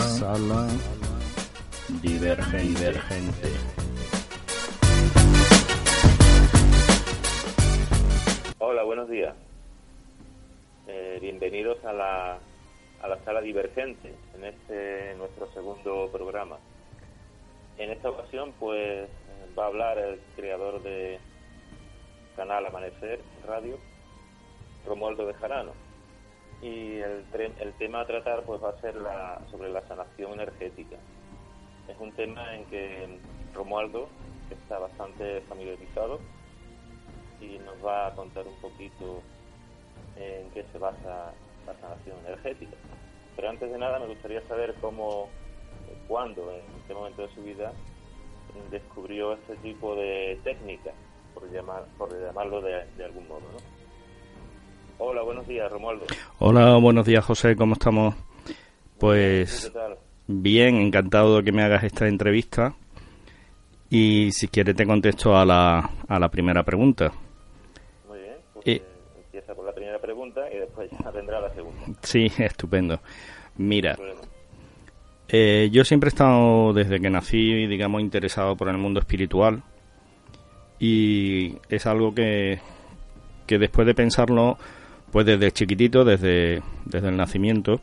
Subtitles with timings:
[0.00, 0.66] sala
[2.02, 3.48] divergente.
[8.58, 9.34] Hola, buenos días.
[10.86, 12.38] Eh, bienvenidos a la,
[13.02, 16.56] a la sala divergente en este nuestro segundo programa.
[17.78, 19.08] En esta ocasión, pues
[19.58, 21.18] va a hablar el creador de
[22.36, 23.78] Canal Amanecer Radio,
[24.86, 25.89] Romualdo de Jarano.
[26.62, 27.24] Y el,
[27.58, 28.94] el tema a tratar pues va a ser
[29.50, 30.96] sobre la sanación energética.
[31.88, 33.18] Es un tema en que
[33.54, 34.08] Romualdo
[34.50, 36.20] está bastante familiarizado
[37.40, 39.22] y nos va a contar un poquito
[40.16, 41.32] en qué se basa
[41.66, 42.76] la sanación energética.
[43.36, 45.28] Pero antes de nada me gustaría saber cómo,
[46.08, 47.72] cuándo, en qué momento de su vida
[48.70, 50.90] descubrió este tipo de técnica,
[51.34, 53.42] por, llamar, por llamarlo de, algún modo.
[55.02, 56.04] Hola, buenos días, Romualdo.
[56.40, 58.14] Hola, buenos días, José, ¿cómo estamos?
[58.98, 59.72] Pues
[60.26, 62.74] bien, encantado de que me hagas esta entrevista.
[63.88, 67.10] Y si quieres te contesto a la, a la primera pregunta.
[68.08, 68.82] Muy bien, pues eh,
[69.24, 71.80] empieza por la primera pregunta y después ya vendrá la segunda.
[72.02, 73.00] Sí, estupendo.
[73.56, 73.96] Mira,
[75.30, 79.62] eh, yo siempre he estado, desde que nací, digamos, interesado por el mundo espiritual
[80.78, 82.60] y es algo que,
[83.46, 84.58] que después de pensarlo,
[85.10, 87.80] pues desde chiquitito, desde, desde el nacimiento,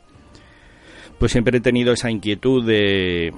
[1.18, 3.32] pues siempre he tenido esa inquietud de,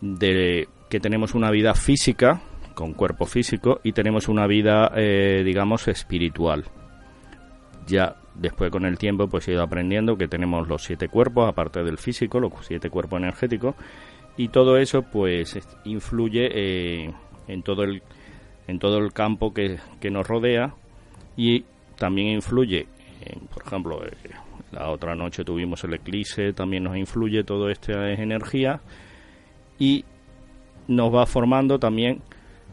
[0.00, 2.40] de que tenemos una vida física,
[2.74, 6.64] con cuerpo físico, y tenemos una vida, eh, digamos, espiritual.
[7.86, 11.84] Ya Después con el tiempo pues he ido aprendiendo que tenemos los siete cuerpos, aparte
[11.84, 13.76] del físico, los siete cuerpos energéticos,
[14.36, 17.14] y todo eso pues influye eh,
[17.46, 18.02] en, todo el,
[18.66, 19.78] en todo el campo que,
[20.10, 20.74] nos rodea
[21.36, 21.64] y
[21.96, 22.88] también influye,
[23.52, 24.10] por ejemplo, eh,
[24.72, 28.80] la otra noche tuvimos el eclipse, también nos influye todo esta energía
[29.78, 30.04] y
[30.88, 32.22] nos va formando también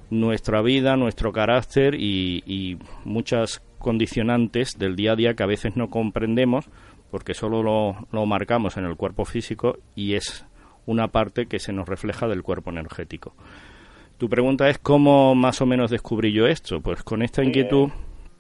[0.10, 5.76] nuestra vida, nuestro carácter y, y muchas condicionantes del día a día que a veces
[5.76, 6.70] no comprendemos
[7.12, 10.46] porque solo lo, marcamos en el cuerpo físico y es
[10.86, 13.34] una parte que se nos refleja del cuerpo energético.
[14.18, 16.80] Tu pregunta es cómo más o menos descubrí yo esto.
[16.80, 17.90] Pues con esta inquietud...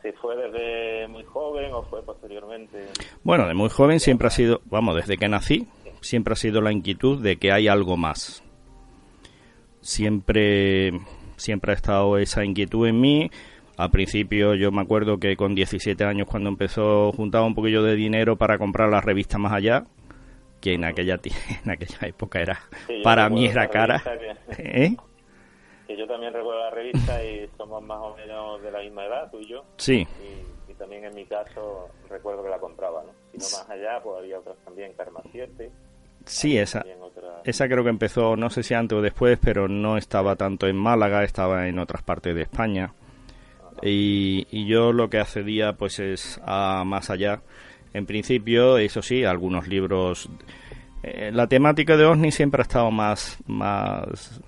[0.01, 2.87] Si fue desde muy joven o fue posteriormente.
[3.23, 5.67] Bueno, de muy joven siempre ha sido, vamos, desde que nací,
[6.01, 8.43] siempre ha sido la inquietud de que hay algo más.
[9.81, 10.91] Siempre,
[11.37, 13.31] siempre ha estado esa inquietud en mí.
[13.77, 17.95] Al principio yo me acuerdo que con 17 años cuando empezó juntaba un poquillo de
[17.95, 19.85] dinero para comprar la revista Más Allá,
[20.59, 21.19] que en aquella
[21.63, 22.59] en aquella época era
[23.03, 24.01] para mí era cara.
[24.57, 24.95] ¿Eh?
[25.91, 29.29] Que, yo también recuerdo la revista y somos más o menos de la misma edad,
[29.31, 29.65] tú y yo.
[29.77, 30.07] Sí.
[30.67, 33.11] Y, también en mi caso recuerdo que la compraba, ¿no?
[33.31, 35.69] Si no más allá, pues había otras también, Karma 7.
[36.25, 36.83] Sí, esa,
[37.43, 40.75] esa creo que empezó, no sé si antes o después, pero no estaba tanto en
[40.75, 42.93] Málaga, estaba en otras partes de España.
[43.83, 47.41] Y, yo lo que accedía pues es a más allá.
[47.93, 50.29] En principio, eso sí, algunos libros.
[51.03, 54.41] Eh, la temática de OVNI siempre ha estado más, más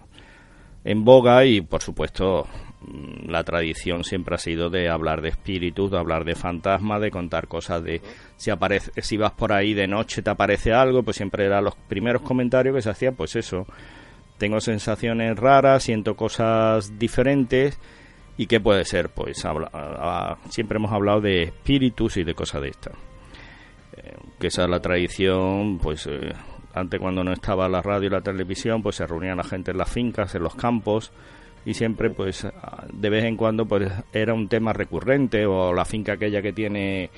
[0.84, 2.48] en boga y, por supuesto,
[2.82, 7.12] mm, la tradición siempre ha sido de hablar de espíritus, de hablar de fantasmas, de
[7.12, 8.02] contar cosas de
[8.36, 11.76] si aparece, si vas por ahí de noche te aparece algo, pues siempre eran los
[11.76, 13.66] primeros comentarios que se hacían, pues eso,
[14.38, 17.80] tengo sensaciones raras, siento cosas diferentes
[18.38, 19.10] ¿Y qué puede ser?
[19.10, 19.44] Pues
[20.50, 22.94] siempre hemos hablado de espíritus y de cosas de estas.
[23.96, 26.34] Eh, que esa es la tradición, pues eh,
[26.74, 29.78] antes cuando no estaba la radio y la televisión, pues se reunían la gente en
[29.78, 31.12] las fincas, en los campos,
[31.66, 32.48] y siempre pues
[32.92, 37.10] de vez en cuando pues era un tema recurrente, o la finca aquella que tiene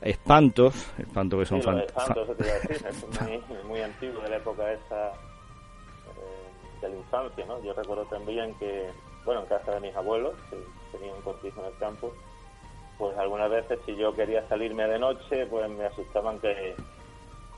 [0.00, 6.80] espantos, espantos que son sí, espantos, es muy, muy, antiguo, de la época esa eh,
[6.82, 7.62] de la infancia, ¿no?
[7.62, 8.90] Yo recuerdo también que
[9.24, 10.56] bueno, en casa de mis abuelos, que
[10.92, 12.12] tenían un cortijo en el campo,
[12.98, 16.74] pues algunas veces si yo quería salirme de noche, pues me asustaban que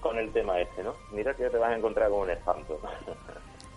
[0.08, 0.94] con el tema este, ¿no?
[1.12, 2.80] Mira que te vas a encontrar con un espanto.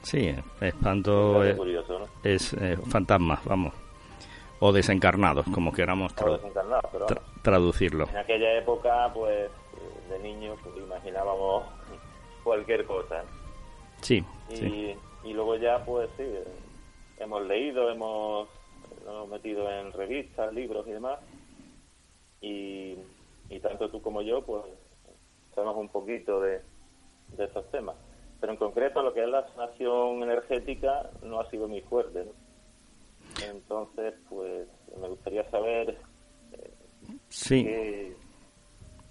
[0.01, 2.05] Sí, espanto es, curioso, ¿no?
[2.23, 3.73] es eh, fantasmas, vamos.
[4.61, 6.15] O desencarnados, como queramos
[7.41, 8.07] traducirlo.
[8.07, 9.51] En aquella época, pues,
[10.09, 11.65] de niños, pues, imaginábamos
[12.45, 13.25] cualquier cosa.
[13.99, 14.95] Sí, y, sí.
[15.25, 16.23] Y luego ya, pues sí,
[17.17, 18.47] hemos leído, hemos,
[19.05, 21.19] hemos metido en revistas, libros y demás.
[22.41, 22.95] Y,
[23.61, 24.63] tanto tú como yo, pues,
[25.53, 26.61] sabemos un poquito de,
[27.37, 27.95] de estos temas.
[28.39, 32.25] Pero en concreto, lo que es la sanación energética no ha sido muy fuerte.
[33.45, 34.67] Entonces, pues,
[34.99, 35.97] me gustaría saber
[36.53, 36.73] eh,
[37.27, 37.63] sí.
[37.63, 38.15] qué,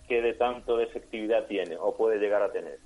[0.08, 2.78] qué de tanto de efectividad tiene o puede llegar a tener.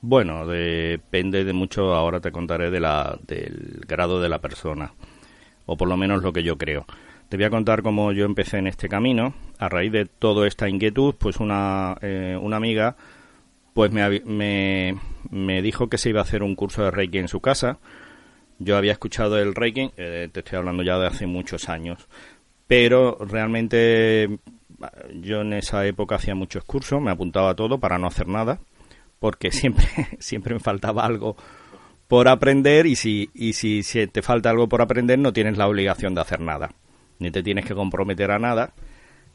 [0.00, 4.92] Bueno, depende de mucho, ahora te contaré de la, del grado de la persona,
[5.66, 6.84] o por lo menos lo que yo creo.
[7.32, 9.32] Te voy a contar cómo yo empecé en este camino.
[9.56, 12.94] A raíz de toda esta inquietud, pues una, eh, una amiga
[13.72, 14.98] pues me, me,
[15.30, 17.78] me, dijo que se iba a hacer un curso de Reiki en su casa.
[18.58, 22.06] Yo había escuchado el Reiki, eh, te estoy hablando ya de hace muchos años,
[22.66, 24.38] pero realmente
[25.14, 28.60] yo en esa época hacía muchos cursos, me apuntaba a todo para no hacer nada,
[29.18, 29.86] porque siempre,
[30.18, 31.38] siempre me faltaba algo
[32.08, 35.66] por aprender y si, y si, si te falta algo por aprender no tienes la
[35.66, 36.74] obligación de hacer nada,
[37.22, 38.72] ni te tienes que comprometer a nada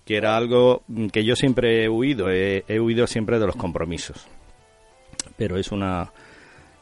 [0.08, 4.26] que era algo que yo siempre he huido, he, huido siempre de los compromisos.
[5.36, 6.10] Pero es una,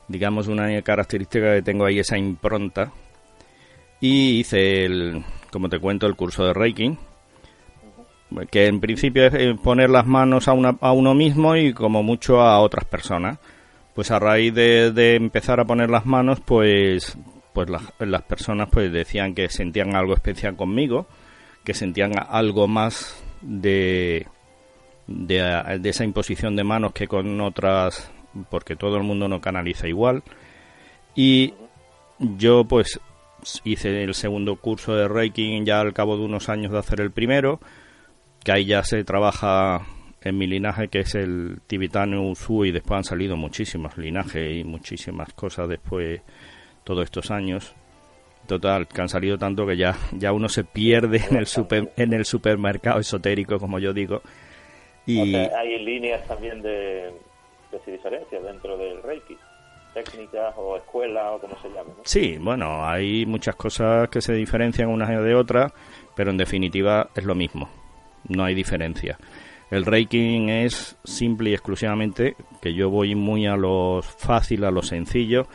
[0.08, 2.92] digamos, una característica que tengo ahí, esa impronta.
[4.00, 6.96] Y hice, el, como te cuento, el curso de Reiki,
[8.52, 12.04] que en principio es eh, poner las manos a, una, a uno mismo y como
[12.04, 13.40] mucho a otras personas.
[13.96, 17.18] Pues a raíz de, de empezar a poner las manos, pues,
[17.56, 21.08] pues las, las personas pues decían que sentían algo especial conmigo
[21.66, 24.28] que sentían algo más de,
[25.08, 28.10] de, esa imposición de manos que con otras,
[28.50, 30.24] porque todo el mundo no canaliza igual.
[31.16, 31.56] Y
[32.20, 33.02] yo pues
[33.64, 37.12] hice el segundo curso de Reiki ya al cabo de unos años de hacer el
[37.12, 37.60] primero,
[38.44, 39.88] que ahí ya se trabaja
[40.22, 44.64] en mi linaje que es el tibetano Usui y después han salido muchísimos linajes y
[44.64, 46.22] muchísimas cosas después
[46.86, 47.76] todos estos años
[48.48, 52.14] Total, que han salido tanto que ya, ya uno se pierde en el, super, en
[52.14, 54.22] el supermercado esotérico, como yo digo.
[55.06, 55.36] Y...
[55.36, 57.12] hay líneas también de,
[57.72, 59.38] de diferencias dentro del Reiki,
[59.94, 61.92] técnicas o escuelas o como se llame.
[62.04, 65.72] Sí, bueno, hay muchas cosas que se diferencian unas de otras,
[66.16, 67.70] pero en definitiva es lo mismo,
[68.28, 69.18] no hay diferencia.
[69.72, 74.84] El Reiki es simple y exclusivamente que yo voy muy a lo fácil, a lo
[74.84, 75.48] sencillo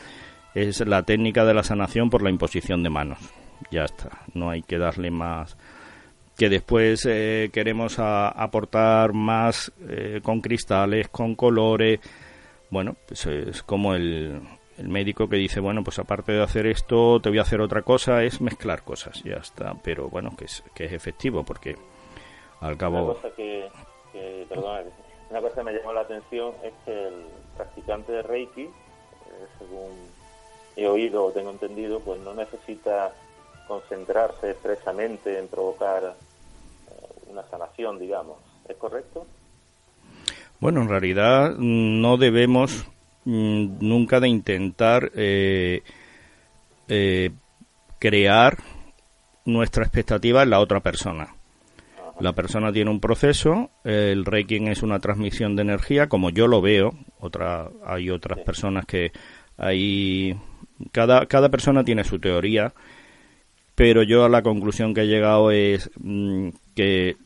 [0.55, 3.19] es la técnica de la sanación por la imposición de manos.
[3.70, 5.56] Ya está, no hay que darle más.
[6.37, 12.00] Que después eh, queremos aportar más eh, con cristales, con colores.
[12.70, 14.41] Bueno, pues es como el,
[14.79, 17.82] el médico que dice, bueno, pues aparte de hacer esto, te voy a hacer otra
[17.82, 19.75] cosa, es mezclar cosas, ya está.
[19.82, 21.76] Pero bueno, que es, que es efectivo, porque
[22.61, 23.05] al cabo...
[23.05, 23.69] Una cosa que,
[25.31, 27.26] una cosa que me llamó la atención es que el
[27.56, 28.70] practicante de Reiki, eh,
[29.58, 29.91] según
[30.82, 33.12] he oído o tengo entendido, pues no necesita
[33.66, 38.38] concentrarse expresamente en provocar eh, una sanación, digamos.
[38.68, 39.26] ¿Es correcto?
[40.58, 42.84] Bueno, en realidad no debemos
[43.24, 45.82] mm, nunca de intentar eh,
[46.88, 47.30] eh,
[47.98, 48.58] crear
[49.44, 51.34] nuestra expectativa en la otra persona.
[52.18, 56.60] La persona tiene un proceso, el Reiki es una transmisión de energía, como yo lo
[56.60, 56.92] veo.
[57.18, 59.10] Otra, hay otras personas que
[59.56, 60.36] hay
[60.92, 62.72] cada, cada persona tiene su teoría,
[63.74, 67.16] pero yo a la conclusión que he llegado es mm, que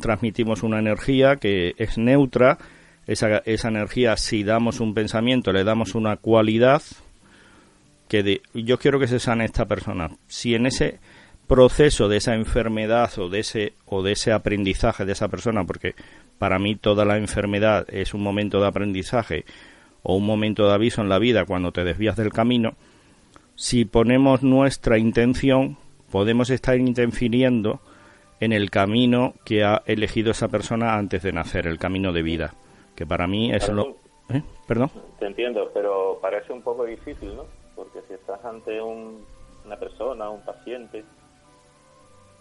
[0.00, 2.58] transmitimos una energía que es neutra,
[3.06, 6.82] esa, esa energía si damos un pensamiento le damos una cualidad
[8.08, 10.10] que yo quiero que se sane esta persona.
[10.26, 10.98] Si en ese
[11.46, 15.94] proceso de esa enfermedad o de ese o de ese aprendizaje de esa persona, porque
[16.38, 19.44] para mí toda la enfermedad es un momento de aprendizaje
[20.02, 22.74] o un momento de aviso en la vida cuando te desvías del camino,
[23.54, 25.76] si ponemos nuestra intención,
[26.10, 27.80] podemos estar interfiriendo
[28.40, 32.54] en el camino que ha elegido esa persona antes de nacer, el camino de vida,
[32.96, 33.96] que para mí es lo...
[34.30, 34.42] ¿Eh?
[34.66, 34.90] ¿Perdón?
[35.18, 37.44] Te entiendo, pero parece un poco difícil, ¿no?
[37.74, 41.04] Porque si estás ante una persona, un paciente,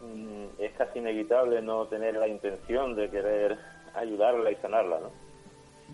[0.01, 3.57] mm, es casi inevitable no tener la intención de querer
[3.95, 5.28] ayudarla y sanarla, ¿no?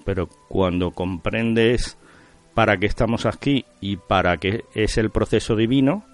[0.03, 1.97] Pero cuando comprendes
[2.53, 6.05] para qué estamos aquí y para qué es el proceso divino,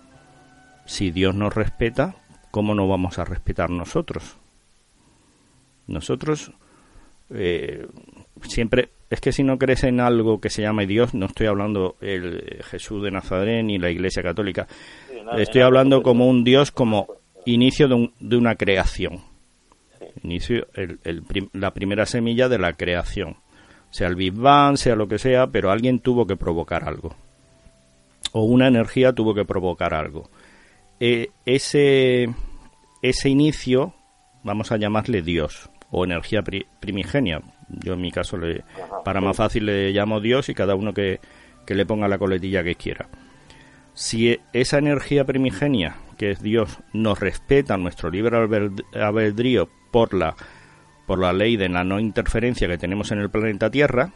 [0.85, 2.15] si Dios nos respeta,
[2.49, 4.37] ¿cómo no vamos a respetar nosotros?
[5.87, 6.51] Nosotros
[7.33, 7.87] eh,
[8.41, 11.95] siempre, es que si no crees en algo que se llame Dios, no estoy hablando
[12.01, 14.67] el Jesús de Nazaret ni la Iglesia Católica,
[15.37, 17.07] estoy hablando como un Dios como
[17.45, 19.21] inicio de, una creación,
[20.23, 20.67] inicio,
[21.53, 23.37] la primera semilla de la creación
[23.91, 27.13] sea el Big Bang, sea lo que sea, pero alguien tuvo que provocar algo.
[28.31, 30.29] O una energía tuvo que provocar algo.
[30.99, 32.29] Eh, ese,
[33.01, 33.93] ese inicio,
[34.43, 36.41] vamos a llamarle Dios, o energía
[36.79, 37.41] primigenia.
[37.67, 38.63] Yo en mi caso, le,
[39.03, 41.19] para más fácil, le llamo Dios y cada uno que,
[41.65, 43.09] que le ponga la coletilla que quiera.
[43.93, 48.37] Si esa energía primigenia, que es Dios, nos respeta nuestro libre
[48.93, 50.35] albedrío por la
[51.11, 54.13] por la ley de la no interferencia que tenemos en el planeta Tierra,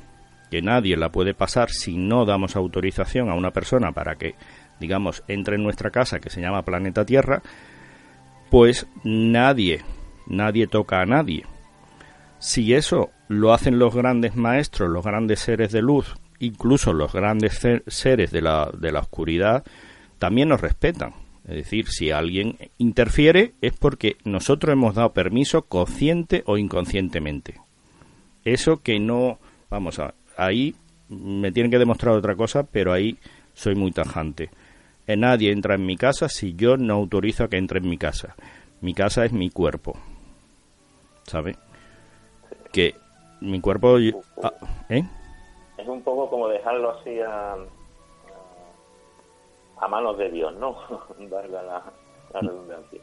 [0.50, 4.36] que nadie la puede pasar si no damos autorización a una persona para que,
[4.80, 7.42] digamos, entre en nuestra casa que se llama planeta Tierra,
[8.50, 9.82] pues nadie,
[10.25, 11.44] nadie toca a nadie.
[12.40, 17.60] Si eso lo hacen los grandes maestros, los grandes seres de luz, incluso los grandes
[17.88, 19.66] seres de la, de la oscuridad,
[20.18, 21.25] también nos respetan.
[21.48, 27.56] Es decir, si alguien interfiere es porque nosotros hemos dado permiso consciente o inconscientemente.
[28.44, 29.38] Eso que no,
[29.70, 30.75] vamos a, ahí
[31.10, 33.18] me tienen que demostrar otra cosa, pero ahí
[33.54, 34.50] soy muy tajante.
[35.06, 37.98] Eh, nadie entra en mi casa si yo no autorizo a que entre en mi
[37.98, 38.36] casa.
[38.82, 39.98] Mi casa es mi cuerpo.
[41.24, 41.58] ¿Sabe?
[42.72, 42.96] Que
[43.42, 43.98] mi cuerpo...
[44.44, 44.54] Ah,
[44.90, 45.04] ¿eh?
[45.78, 47.56] Es un poco como dejarlo así a,
[49.79, 50.77] a manos de Dios, ¿no?
[51.29, 51.84] Darle la,
[52.34, 53.00] la redundancia.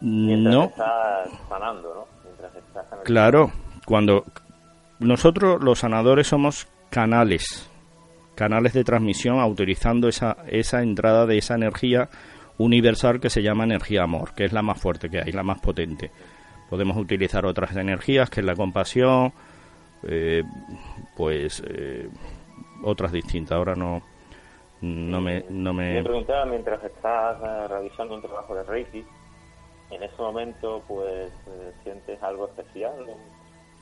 [0.00, 0.64] Mientras no.
[0.64, 2.06] estás sanando, ¿no?
[2.24, 3.50] Mientras estás Claro,
[3.84, 4.24] cuando
[5.00, 7.68] nosotros los sanadores somos canales,
[8.34, 12.08] canales de transmisión autorizando esa, esa entrada de esa energía
[12.58, 15.60] universal que se llama energía amor, que es la más fuerte que hay, la más
[15.60, 16.10] potente.
[16.68, 19.32] Podemos utilizar otras energías, que es la compasión,
[20.02, 20.42] eh,
[21.16, 22.08] pues eh,
[22.84, 23.56] otras distintas.
[23.56, 24.02] Ahora no,
[24.80, 25.94] no me, no me...
[25.94, 29.04] Me preguntaba mientras estás eh, realizando un trabajo de Reiki,
[29.90, 32.92] en ese momento pues eh, sientes algo especial,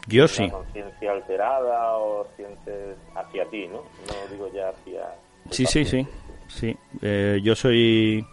[0.09, 0.49] yo sí.
[0.49, 3.79] conciencia alterada o sientes hacia ti, ¿no?
[3.79, 5.03] No digo ya hacia...
[5.51, 6.07] Sí, sí, sí,
[6.47, 6.77] sí.
[7.03, 8.25] Eh, yo soy,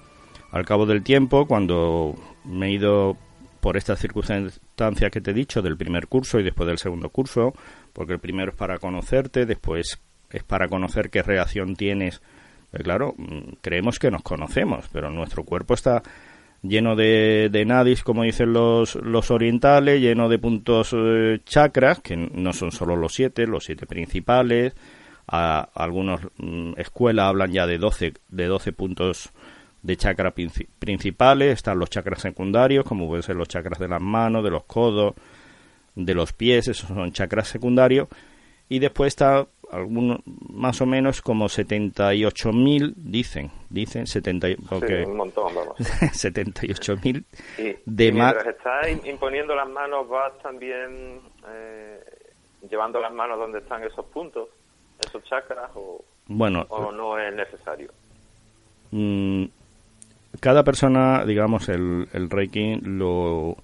[0.51, 3.17] al cabo del tiempo, cuando me he ido
[3.59, 7.53] por estas circunstancias que te he dicho, del primer curso y después del segundo curso,
[7.93, 12.21] porque el primero es para conocerte, después es para conocer qué reacción tienes
[12.81, 16.01] claro, mm, creemos que nos conocemos, pero nuestro cuerpo está
[16.63, 22.15] lleno de, de nadis, como dicen los, los orientales, lleno de puntos eh, chakras, que
[22.17, 24.73] no son solo los siete, los siete principales.
[25.27, 29.31] A, algunas mm, escuelas hablan ya de 12, de 12 puntos
[29.83, 30.33] de chakras
[30.79, 31.53] principales.
[31.53, 35.13] Están los chakras secundarios, como pueden ser los chakras de las manos, de los codos,
[35.95, 38.07] de los pies, esos son chakras secundarios.
[38.69, 45.53] Y después está algunos más o menos como 78.000 dicen, dicen 70 porque un montón,
[45.53, 45.77] vamos.
[45.79, 47.25] 78.000
[47.85, 51.99] de más mientras estás imponiendo las manos vas también eh,
[52.69, 54.49] llevando las manos donde están esos puntos,
[55.05, 57.91] esos chakras o bueno, o no es necesario.
[58.91, 59.45] Mm,
[60.39, 63.57] cada persona, digamos, el, el Reiki lo,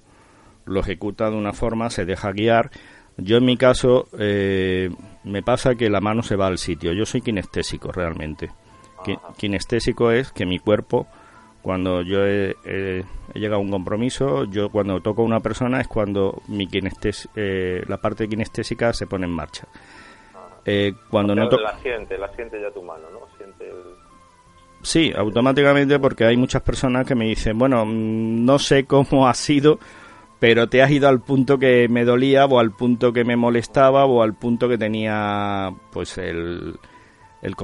[0.65, 2.71] lo ejecuta de una forma, se deja guiar
[3.21, 4.89] yo en mi caso eh,
[5.23, 6.93] me pasa que la mano se va al sitio.
[6.93, 8.49] Yo soy kinestésico realmente.
[9.37, 11.07] Kinestésico es que mi cuerpo,
[11.61, 12.55] cuando yo he,
[13.33, 16.67] llegado a un compromiso, yo cuando toco a una persona es cuando mi
[17.35, 19.67] eh, la parte kinestésica se pone en marcha.
[20.65, 23.21] Eh, cuando no la siente, la siente ya tu mano, ¿no?
[23.37, 23.71] Siente
[24.81, 29.33] Sí, automáticamente porque hay muchas personas que me dicen, bueno, mm, no sé cómo ha
[29.33, 29.79] sido,
[30.39, 34.05] pero te has ido al punto que me dolía o al punto que me molestaba
[34.05, 36.79] o al punto que tenía pues el
[37.41, 37.55] el,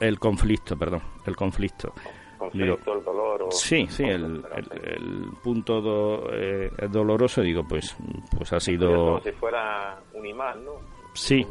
[0.00, 1.92] el, conflicto, perdón, el conflicto.
[2.38, 3.46] Conflicto, el dolor.
[3.50, 4.42] sí, sí, el,
[4.82, 7.96] el, punto eh, doloroso, digo, pues
[8.36, 8.88] pues ha sido...
[8.88, 10.72] Como si fuera un imán, ¿no?
[11.14, 11.46] Sí.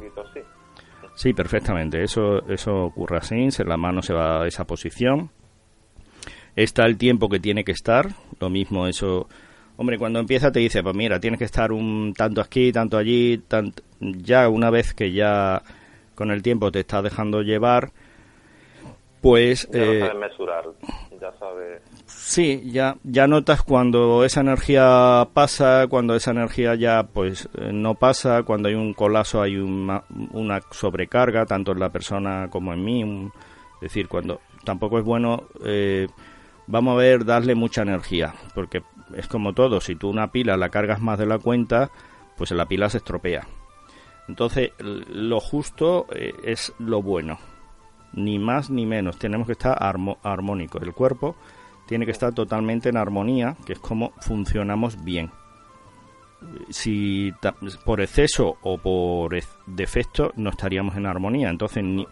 [1.15, 2.03] Sí, perfectamente.
[2.03, 5.30] Eso, eso ocurre así, se, la mano se va a esa posición.
[6.56, 8.08] Está el tiempo que tiene que estar,
[8.39, 9.27] lo mismo eso
[9.82, 13.42] Hombre, cuando empieza te dice, pues mira, tienes que estar un tanto aquí, tanto allí,
[14.00, 15.64] ya una vez que ya
[16.14, 17.90] con el tiempo te estás dejando llevar,
[19.22, 19.68] pues...
[19.74, 20.66] Ya eh, mesurar,
[21.20, 21.82] ya sabes...
[22.06, 27.96] Sí, ya, ya notas cuando esa energía pasa, cuando esa energía ya pues eh, no
[27.96, 32.86] pasa, cuando hay un colapso, hay una, una sobrecarga, tanto en la persona como en
[32.86, 33.32] mí.
[33.78, 36.08] es decir, cuando tampoco es bueno, eh,
[36.68, 38.84] vamos a ver, darle mucha energía, porque
[39.15, 41.91] es como todo, si tú una pila la cargas más de la cuenta,
[42.38, 43.48] pues la pila se estropea.
[44.27, 47.39] Entonces, lo justo eh, es lo bueno,
[48.13, 49.18] ni más ni menos.
[49.18, 49.77] Tenemos que estar
[50.24, 50.80] armónico.
[50.80, 51.36] El cuerpo
[51.86, 55.32] tiene que estar totalmente en armonía, que es como funcionamos bien.
[56.70, 57.32] Si
[57.86, 59.36] por exceso o por
[59.68, 61.50] defecto no estaríamos en armonía.
[61.50, 62.08] Entonces, ni,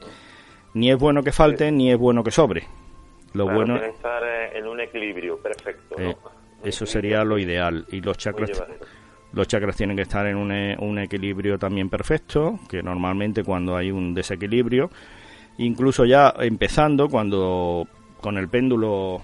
[0.74, 2.68] ni es bueno que falte, ni es bueno que sobre.
[3.34, 5.96] Lo bueno es estar eh, en un equilibrio perfecto.
[5.98, 6.10] ¿no?
[6.10, 6.18] Eh,
[6.64, 7.86] eso sería lo ideal.
[7.92, 8.64] Y los chakras,
[9.34, 13.76] los chakras tienen que estar en un, e, un equilibrio también perfecto, que normalmente cuando
[13.76, 14.90] hay un desequilibrio,
[15.58, 17.88] incluso ya empezando cuando
[18.22, 19.22] con el péndulo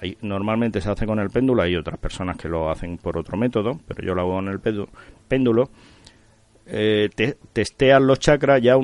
[0.00, 3.36] hay, normalmente se hace con el péndulo, hay otras personas que lo hacen por otro
[3.36, 4.60] método, pero yo lo hago con el
[5.28, 5.70] péndulo,
[6.66, 8.76] eh, te, testean los chakras ya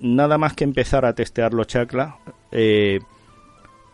[0.00, 2.14] nada más que empezar a testear los chakras,
[2.52, 3.00] eh,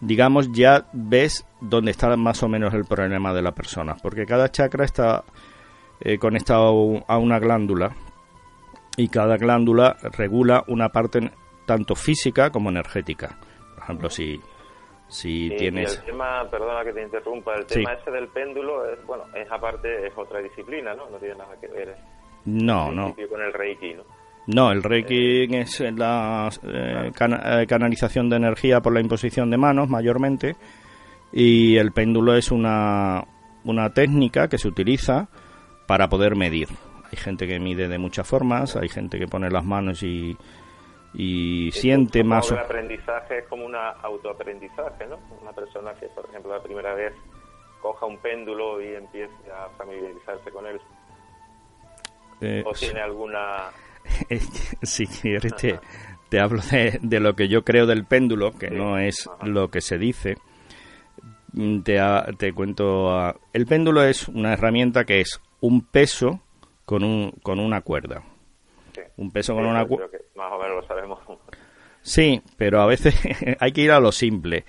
[0.01, 4.51] digamos, ya ves dónde está más o menos el problema de la persona, porque cada
[4.51, 5.25] chakra está
[6.01, 7.95] eh, conectado a una glándula
[8.97, 11.31] y cada glándula regula una parte
[11.67, 13.39] tanto física como energética.
[13.75, 14.41] Por ejemplo, si,
[15.09, 15.99] si tienes...
[15.99, 20.07] el tema, perdona que te interrumpa, el tema ese del péndulo, es, bueno, es aparte,
[20.07, 21.09] es otra disciplina, ¿no?
[21.11, 21.97] No tiene nada que ver.
[22.47, 23.15] No, no.
[23.29, 24.05] Con el Reiki, ¿no?
[24.47, 29.57] No, el Reiki eh, es la eh, eh, canalización de energía por la imposición de
[29.57, 30.57] manos, mayormente,
[31.33, 33.25] y el péndulo es una,
[33.65, 35.29] una técnica que se utiliza
[35.87, 36.69] para poder medir.
[37.11, 40.37] Hay gente que mide de muchas formas, hay gente que pone las manos y,
[41.15, 42.51] y siente más...
[42.51, 45.19] El aprendizaje es como un autoaprendizaje, ¿no?
[45.43, 47.13] Una persona que, por ejemplo, la primera vez
[47.81, 50.81] coja un péndulo y empiece a familiarizarse con él.
[52.65, 53.71] ¿O tiene alguna
[54.83, 55.55] si quieres
[56.29, 59.99] te, hablo de, lo que yo creo del péndulo, que no es lo que se
[59.99, 60.37] dice.
[61.53, 61.99] Mm, te,
[62.39, 66.41] te cuento, el péndulo es una herramienta que es un peso
[66.85, 68.23] con, un, con una cuerda.
[69.17, 70.19] Un peso con una cuerda.
[70.37, 71.19] Más o menos lo sabemos.
[72.03, 73.15] Sí, pero a veces
[73.61, 74.65] hay que ir a lo simple.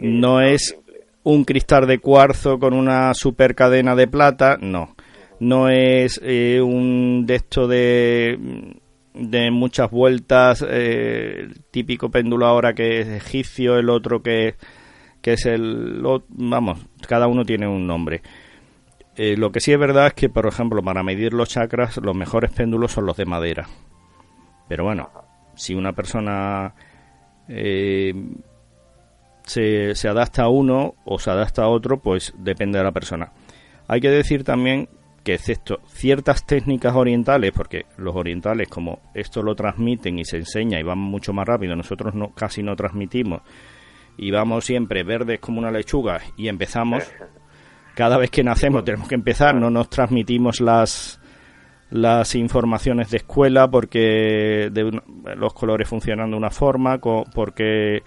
[0.00, 0.78] no es
[1.24, 4.94] un cristal de cuarzo con una super cadena de plata, no
[5.42, 8.78] no es eh, un de esto de,
[9.12, 14.54] de muchas vueltas, eh, típico péndulo ahora que es egipcio, el otro que,
[15.20, 16.00] que es el...
[16.28, 18.22] Vamos, cada uno tiene un nombre.
[19.16, 22.14] Eh, lo que sí es verdad es que, por ejemplo, para medir los chakras, los
[22.14, 23.66] mejores péndulos son los de madera.
[24.68, 25.10] Pero bueno,
[25.56, 26.72] si una persona
[27.48, 28.14] se,
[29.96, 33.32] se adapta a uno o se adapta a otro, pues depende de la persona.
[33.88, 34.88] Hay que decir también
[35.24, 40.80] que excepto ciertas técnicas orientales, porque los orientales como esto lo transmiten y se enseña
[40.80, 43.42] y van mucho más rápido, nosotros no, casi no transmitimos
[44.16, 47.04] y vamos siempre verdes como una lechuga y empezamos,
[47.94, 51.18] cada vez que nacemos tenemos que empezar, no nos transmitimos las
[51.90, 54.70] las informaciones de escuela porque
[55.36, 58.02] los colores funcionan de una forma, porque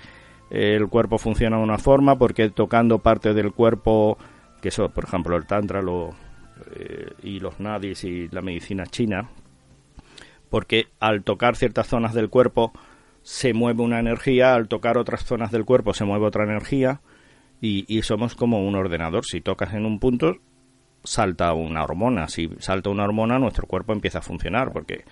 [0.49, 4.17] el cuerpo funciona de una forma, porque tocando parte del cuerpo,
[4.59, 6.15] que eso, por ejemplo, el tantra lo,
[6.75, 9.29] eh, y los nadis y la medicina china,
[10.49, 12.71] porque al tocar ciertas zonas del cuerpo
[13.21, 17.01] se mueve una energía, al tocar otras zonas del cuerpo se mueve otra energía
[17.59, 19.25] y, somos como un ordenador.
[19.25, 20.35] Si tocas en un punto,
[21.03, 22.27] salta una hormona.
[22.27, 25.05] Si salta una hormona, nuestro cuerpo empieza a funcionar, porque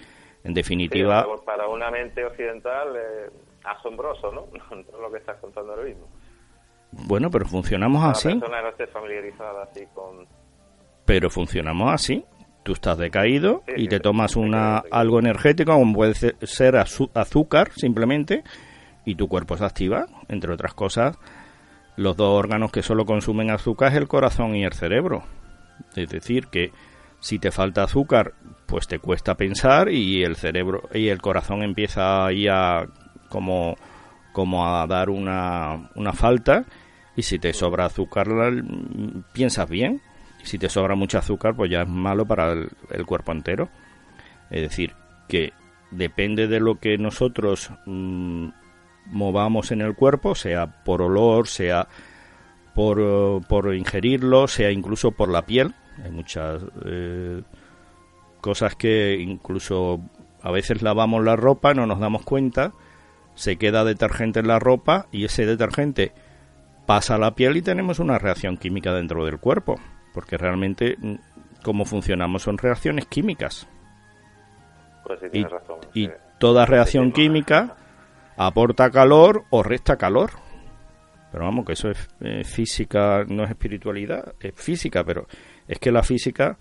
[0.43, 1.25] en definitiva...
[1.45, 3.32] para una mente occidental, eh,
[3.63, 4.47] asombroso, ¿no?
[4.99, 6.08] lo que estás contando ahora mismo.
[6.91, 8.29] Bueno, pero funcionamos así.
[8.29, 10.27] persona no esté familiarizada así con
[11.05, 12.25] pero funcionamos así.
[12.63, 16.13] Tú estás decaído y te tomas una algo energético, como puede
[16.43, 18.43] ser azúcar simplemente,
[19.05, 21.17] y tu cuerpo se activa, entre otras cosas.
[21.97, 25.23] Los dos órganos que solo consumen azúcar es el corazón y el cerebro.
[25.95, 26.71] Es decir, que
[27.19, 28.33] si te falta azúcar,
[28.65, 32.87] pues te cuesta pensar y el cerebro y el corazón empieza ahí a
[33.29, 33.75] como,
[34.31, 36.65] como a dar una, una falta
[37.15, 38.27] y si te sobra azúcar
[39.33, 40.01] piensas bien
[40.43, 43.69] si te sobra mucho azúcar, pues ya es malo para el, cuerpo entero.
[44.49, 44.93] Es decir,
[45.27, 45.53] que
[45.91, 48.49] depende de lo que nosotros mm,
[49.08, 51.88] movamos en el cuerpo, sea por olor, sea
[52.75, 55.73] por, por, ingerirlo, sea incluso por la piel.
[56.03, 57.41] Hay muchas eh,
[58.41, 60.01] cosas que incluso
[60.41, 62.73] a veces lavamos la ropa, no nos damos cuenta,
[63.36, 66.12] se queda detergente en la ropa y ese detergente
[66.86, 69.79] pasa a la piel y tenemos una reacción química dentro del cuerpo
[70.13, 71.15] porque realmente mm,
[71.63, 73.67] cómo funcionamos son reacciones químicas.
[75.06, 77.76] Pues y, razón, y toda reacción química
[78.38, 80.32] aporta calor o resta calor.
[81.32, 85.28] Pero vamos, que eso es eh, física, no es espiritualidad, es física, pero
[85.67, 86.58] es que la física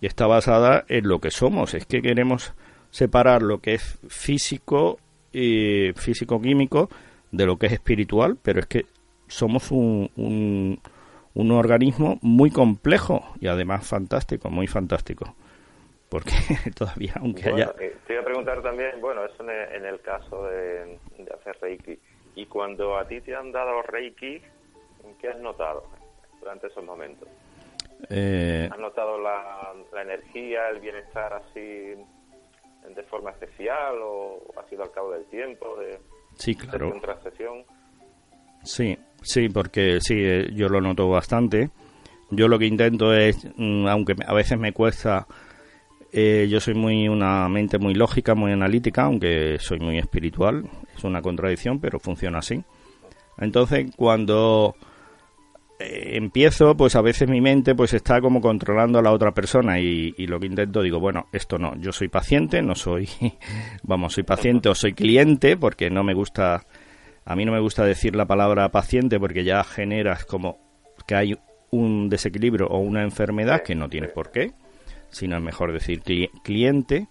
[0.00, 1.74] está basada en lo que somos.
[1.74, 2.52] Es que queremos
[2.90, 4.98] separar lo que es físico
[5.32, 6.90] y físico-químico
[7.30, 8.86] de lo que es espiritual, pero es que
[9.28, 10.80] somos un, un
[11.34, 15.34] organismo muy complejo y además fantástico, muy fantástico.
[16.08, 16.32] Porque
[16.76, 17.74] todavía, aunque haya...
[17.80, 20.98] Eh, te iba a preguntar también, bueno, eso en el, caso de,
[21.34, 21.98] hacer Reiki.
[22.34, 24.42] Y cuando a ti te han dado Reiki,
[25.20, 25.84] ¿qué has notado
[26.40, 27.28] durante esos momentos?
[28.10, 28.68] Eh...
[28.70, 31.94] ¿Has notado la, energía, el bienestar así
[32.94, 35.98] de forma especial o ha sido al cabo del tiempo de,
[36.34, 36.90] sí, claro.
[36.90, 37.64] de?
[38.64, 41.70] Sí, sí, porque sí, eh, yo lo noto bastante.
[42.30, 45.26] Yo lo que intento es, mm, aunque a veces me cuesta
[46.14, 50.68] Eh, yo soy muy una mente muy lógica, muy analítica, aunque soy muy espiritual.
[50.94, 52.62] Es una contradicción, pero funciona así.
[53.38, 54.76] Entonces, cuando
[55.78, 59.80] eh, empiezo, pues a veces mi mente pues está como controlando a la otra persona
[59.80, 63.08] y, lo que intento digo, bueno, esto no, yo soy paciente, no soy,
[63.82, 66.66] vamos, soy paciente o soy cliente porque no me gusta,
[67.24, 70.58] a mí no me gusta decir la palabra paciente porque ya generas como
[71.06, 71.38] que hay
[71.70, 74.52] un desequilibrio o una enfermedad que no tienes por qué,
[75.10, 76.02] sino es mejor decir
[76.42, 77.08] cliente.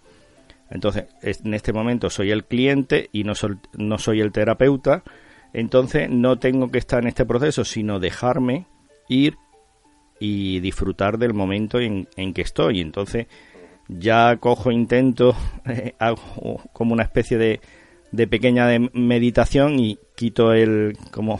[0.69, 3.33] Entonces, en este momento soy el cliente y no
[3.73, 5.03] no soy el terapeuta
[5.53, 8.67] entonces no tengo que estar en este proceso, sino dejarme
[9.09, 9.35] ir
[10.19, 12.79] y disfrutar del momento en, que estoy.
[12.79, 13.27] Entonces
[13.87, 17.59] ya cojo, intento, eh, hago como una especie de,
[18.11, 21.39] de pequeña meditación y quito el, como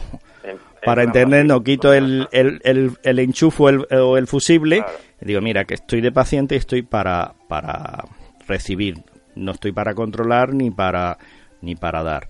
[0.84, 2.60] para entender, no quito el, el,
[3.02, 4.84] el, enchufo o el fusible.
[5.20, 8.04] Y digo, mira, que estoy de paciente y estoy para, para
[8.48, 8.96] recibir.
[9.34, 11.18] No estoy para controlar ni para,
[11.60, 12.28] ni para dar.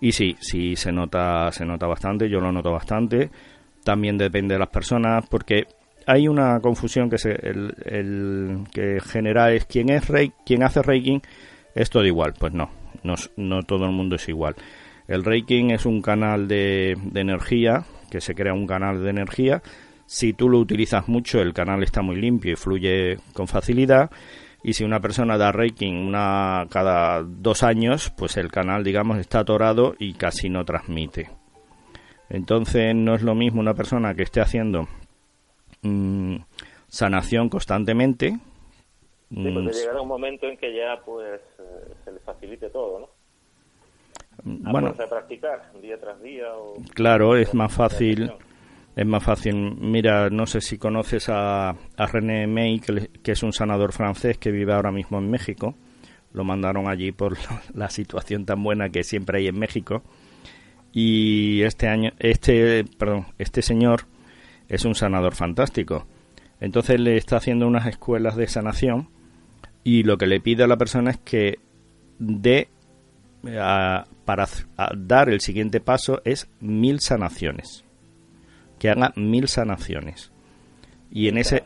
[0.00, 3.30] Y sí, sí se nota, se nota bastante, yo lo noto bastante.
[3.84, 5.66] También depende de las personas, porque
[6.06, 10.82] hay una confusión que se, el, el que genera es quién es rey, quién hace
[10.82, 11.22] Reiki
[11.74, 12.34] es todo igual.
[12.38, 12.70] Pues no,
[13.04, 14.54] no, no todo el mundo es igual.
[15.08, 19.62] El Reiki es un canal de, de energía, que se crea un canal de energía.
[20.06, 24.10] Si tú lo utilizas mucho, el canal está muy limpio y fluye con facilidad
[24.64, 29.40] y si una persona da Reiki una cada dos años, pues el canal, digamos, está
[29.40, 31.30] atorado y casi no transmite.
[32.30, 34.88] Entonces no es lo mismo una persona que esté haciendo
[35.82, 36.36] mm,
[36.86, 38.38] sanación constantemente.
[39.34, 43.00] Sí, puede mm, llegar un momento en que ya pues eh, se le facilite todo,
[43.00, 43.08] ¿no?
[44.44, 46.54] Mm, bueno, practicar día tras día.
[46.54, 46.74] O...
[46.94, 48.30] Claro, es más fácil
[48.94, 49.76] es más fácil.
[49.80, 54.50] Mira, no sé si conoces a, a René May, que, es un sanador francés que
[54.50, 55.74] vive ahora mismo en México.
[56.32, 57.36] Lo mandaron allí por
[57.74, 60.02] la, situación tan buena que siempre hay en México.
[60.92, 64.02] Y este año, este, perdón, este señor
[64.68, 66.06] es un sanador fantástico.
[66.60, 69.08] Entonces le está haciendo unas escuelas de sanación
[69.84, 71.58] y lo que le pide a la persona es que
[72.18, 72.68] dé
[74.24, 74.48] para
[74.96, 77.84] dar el siguiente paso es mil sanaciones
[78.82, 80.32] que haga mil sanaciones.
[81.08, 81.62] Y en ese...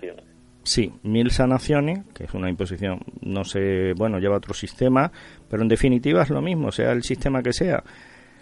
[0.65, 5.11] Sí, mil sanaciones, que es una imposición, no sé, bueno, lleva otro sistema,
[5.49, 7.85] pero en definitiva es lo mismo, sea el sistema que sea.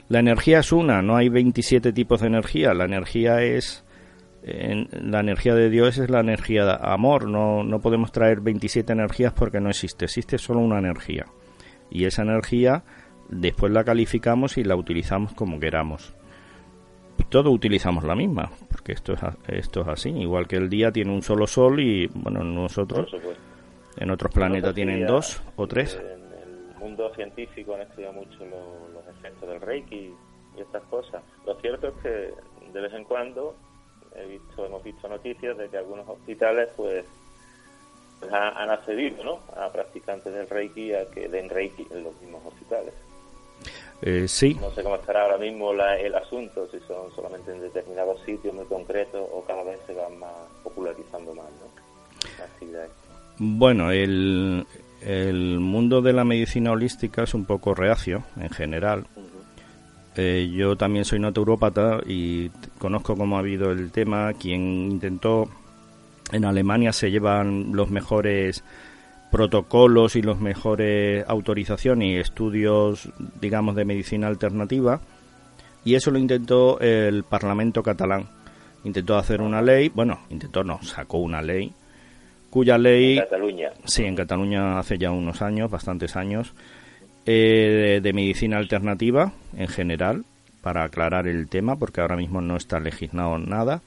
[0.08, 3.83] La energía es una, no hay 27 tipos de energía, la energía es...
[4.44, 9.32] la energía de Dios es la energía de amor, no, no podemos traer 27 energías
[9.32, 11.24] porque no existe, existe solo una energía.
[11.90, 12.84] Y esa energía
[13.28, 16.14] después la calificamos y la utilizamos como queramos
[17.28, 20.10] todos utilizamos la misma, porque esto es, esto es así.
[20.10, 23.14] Igual que el día tiene un solo sol y, bueno, nosotros,
[23.96, 26.00] en otros planetas tienen dos o tres.
[26.00, 30.14] En el mundo científico han estudiado mucho los, efectos del Reiki
[30.56, 31.22] y estas cosas.
[31.46, 32.34] Lo cierto es que
[32.72, 33.56] de vez en cuando
[34.16, 37.04] he visto, hemos visto noticias de que algunos hospitales, pues,
[38.20, 39.40] pues han, accedido ¿no?
[39.56, 42.94] a practicantes del Reiki a que den Reiki en los mismos hospitales.
[44.02, 44.54] Eh, sí.
[44.60, 48.66] No sé cómo estará ahora mismo el asunto, si son solamente en determinados sitios muy
[48.66, 51.84] concretos o cada vez se van más popularizando más ¿no?
[53.38, 54.66] Bueno, el,
[55.00, 59.06] el mundo de la medicina holística es un poco reacio en general.
[60.16, 64.32] Eh, yo también soy naturópata y conozco cómo ha habido el tema.
[64.34, 65.48] Quien intentó
[66.32, 68.64] en Alemania se llevan los mejores
[69.30, 73.08] protocolos y los mejores autorizaciones y estudios,
[73.40, 75.00] digamos, de medicina alternativa.
[75.84, 78.28] Y eso lo intentó el Parlamento catalán.
[78.84, 81.72] Intentó hacer una ley, bueno, intentó no, sacó una ley,
[82.50, 83.18] cuya ley...
[83.18, 83.70] En Cataluña.
[83.84, 86.52] Sí, en Cataluña hace ya unos años, bastantes años,
[87.26, 90.24] eh, de medicina alternativa en general,
[90.62, 93.82] para aclarar el tema, porque ahora mismo no está legislado nada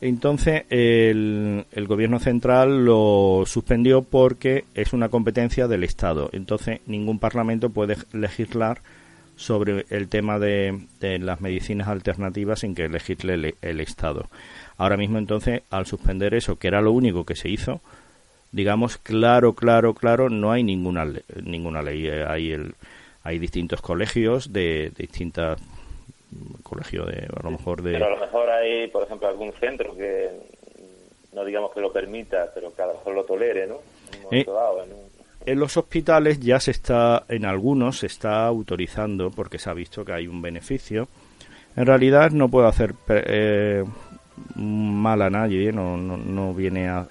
[0.00, 6.28] entonces el, gobierno central lo suspendió porque es una competencia del Estado.
[6.32, 8.82] Entonces ningún parlamento puede legislar
[9.36, 14.28] sobre el tema de, las medicinas alternativas sin que legisle el, Estado.
[14.76, 17.80] Ahora mismo entonces al suspender eso, que era lo único que se hizo,
[18.56, 21.06] digamos claro, claro, claro, no hay ninguna
[21.44, 22.08] ninguna ley.
[22.08, 22.74] Hay el,
[23.22, 25.60] hay distintos colegios de distintas
[26.62, 29.94] colegio de a lo mejor de pero a lo mejor hay por ejemplo algún centro
[29.94, 30.30] que
[31.34, 33.80] no digamos que lo permita pero que a lo mejor lo tolere no
[34.30, 34.46] en, eh,
[35.44, 40.04] en, los hospitales ya se está en algunos se está autorizando porque se ha visto
[40.04, 41.08] que hay un beneficio
[41.76, 43.84] en realidad no puede hacer eh,
[44.56, 47.06] mal a nadie no, no, no viene a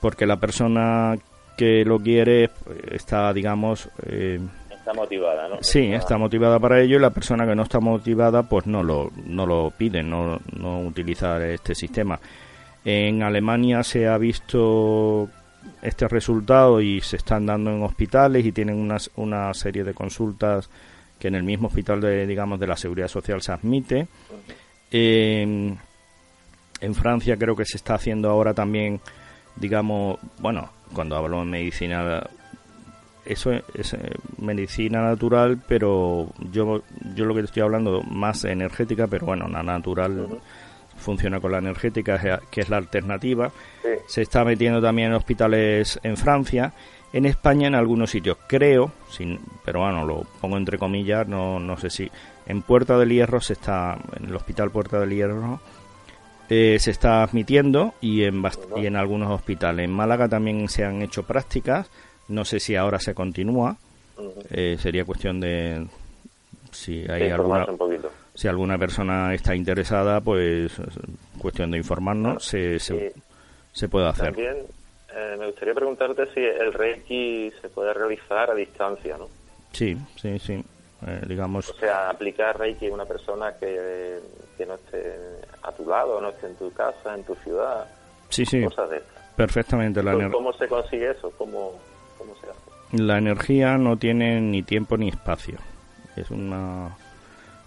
[0.00, 1.16] porque la persona
[1.56, 2.50] que lo quiere
[2.90, 3.88] está, digamos...
[4.06, 5.56] Eh, está motivada, ¿no?
[5.60, 9.10] Sí, está motivada para ello y la persona que no está motivada pues no lo,
[9.26, 12.18] no lo pide, no, no utilizar este sistema.
[12.84, 15.28] En Alemania se ha visto
[15.82, 20.70] este resultado y se están dando en hospitales y tienen una, una serie de consultas
[21.18, 24.06] que en el mismo hospital de, digamos, de la Seguridad Social se admite.
[24.90, 25.78] en
[26.94, 29.00] Francia creo que se está haciendo ahora también,
[29.58, 32.22] digamos, bueno, cuando hablo de medicina,
[33.24, 33.98] eso es, eh,
[34.38, 36.82] medicina natural, pero yo,
[37.14, 40.40] yo lo que estoy hablando más energética, pero bueno, la natural
[40.96, 43.50] funciona con la energética, que es la alternativa.
[44.06, 46.72] Se está metiendo también en hospitales en Francia,
[47.12, 51.76] en España en algunos sitios, creo, sin, pero bueno, lo pongo entre comillas, no, no
[51.78, 52.10] sé si
[52.46, 55.60] en Puerta del Hierro se está, en el hospital Puerta del Hierro,
[56.50, 58.42] eh, se está admitiendo y en,
[58.76, 59.84] y en algunos hospitales.
[59.84, 61.90] En Málaga también se han hecho prácticas,
[62.28, 63.76] no sé si ahora se continúa,
[64.50, 65.86] eh, sería cuestión de
[66.70, 67.66] si hay alguna
[68.34, 70.72] si alguna persona está interesada, pues
[71.38, 74.26] cuestión de informarnos, se, se, puede hacer.
[74.26, 74.58] También
[75.12, 79.28] eh, me gustaría preguntarte si el Reiki se puede realizar a distancia, ¿no?
[79.72, 80.62] Sí, sí, sí.
[81.26, 81.70] Digamos.
[81.70, 84.20] O sea, aplicar Reiki a una persona que
[84.56, 85.14] que no esté
[85.62, 87.86] a tu lado, no esté en tu casa, en tu ciudad.
[88.28, 88.66] Sí, sí.
[89.36, 90.02] Perfectamente.
[90.02, 91.30] La ¿Cómo se consigue eso?
[91.38, 91.74] ¿Cómo,
[92.18, 93.02] ¿Cómo se hace?
[93.02, 95.58] La energía no tiene ni tiempo ni espacio.
[96.16, 96.96] Es una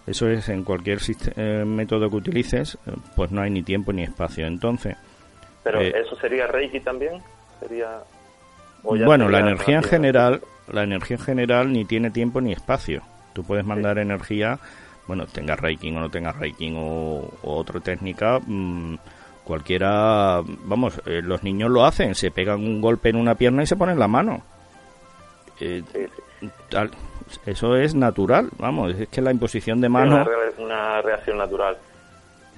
[0.06, 0.98] eso es en cualquier
[1.36, 4.46] eh, método que utilices, eh, pues no hay ni tiempo ni espacio.
[4.46, 4.96] Entonces.
[5.62, 7.22] Pero eh, eso sería Reiki también,
[7.60, 8.00] sería.
[8.82, 13.02] Bueno, la energía en general, la energía en general ni tiene tiempo ni espacio.
[13.32, 14.58] Tú puedes mandar energía
[15.06, 18.96] bueno, tenga Reiki o no tenga Reiki o, otra técnica, mm,
[19.44, 23.66] cualquiera, vamos, eh, los niños lo hacen, se pegan un golpe en una pierna y
[23.66, 24.42] se ponen la mano.
[25.60, 25.82] Eh,
[27.46, 30.24] eso es natural, vamos, es que la imposición de mano...
[30.58, 31.76] una, reacción natural.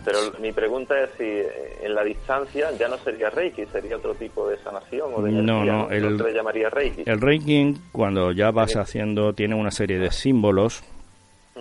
[0.04, 4.14] Pero mi pregunta es si eh, en la distancia ya no sería Reiki, sería otro
[4.14, 7.04] tipo de sanación o de no, no, el, llamaría Reiki.
[7.06, 10.84] El Reiki, cuando ya vas haciendo, tiene una serie de símbolos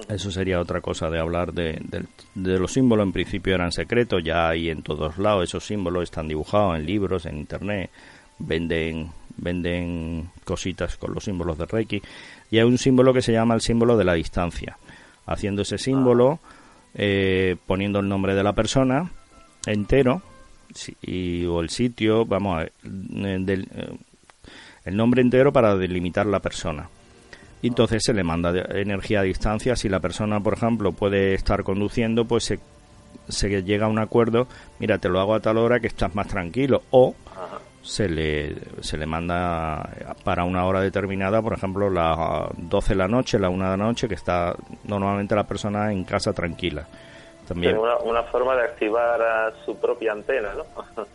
[0.09, 1.79] eso sería otra cosa de hablar de,
[2.33, 3.05] los símbolos.
[3.05, 5.43] En principio eran secretos, ya hay en todos lados.
[5.43, 7.91] Esos símbolos están dibujados en libros, en internet.
[8.39, 12.01] Venden, venden cositas con los símbolos de Reiki.
[12.49, 14.77] Y hay un símbolo que se llama el símbolo de la distancia.
[15.27, 16.39] Haciendo ese símbolo,
[16.95, 19.11] eh, poniendo el nombre de la persona
[19.65, 20.21] entero
[21.01, 23.65] y, o el sitio, vamos, eh,
[24.85, 26.89] el nombre entero para delimitar la persona
[27.63, 29.77] y entonces se le manda energía a distancia.
[29.77, 32.59] Si la persona, por ejemplo, puede estar conduciendo, pues se,
[33.29, 36.27] se llega a un acuerdo, mira, te lo hago a tal hora que estás más
[36.27, 37.15] tranquilo, o
[37.83, 39.87] se le, se le manda
[40.23, 42.17] para una hora determinada, por ejemplo, las
[42.57, 46.03] 12 de la noche, la 1 de la noche, que está normalmente la persona en
[46.03, 46.87] casa tranquila.
[47.47, 47.77] También.
[47.77, 51.05] Una, una forma de activar a su propia antena, ¿no?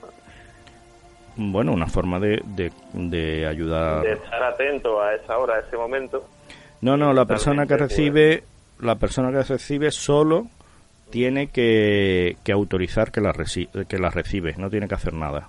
[1.51, 4.03] bueno, una forma de, de, de, ayudar.
[4.03, 6.23] De estar atento a esa hora, a ese momento,
[6.81, 8.45] no, no, la persona que recibe,
[8.81, 10.47] la persona que recibe solo
[11.11, 15.49] tiene que, que autorizar que la, que la recibe, no tiene que hacer nada.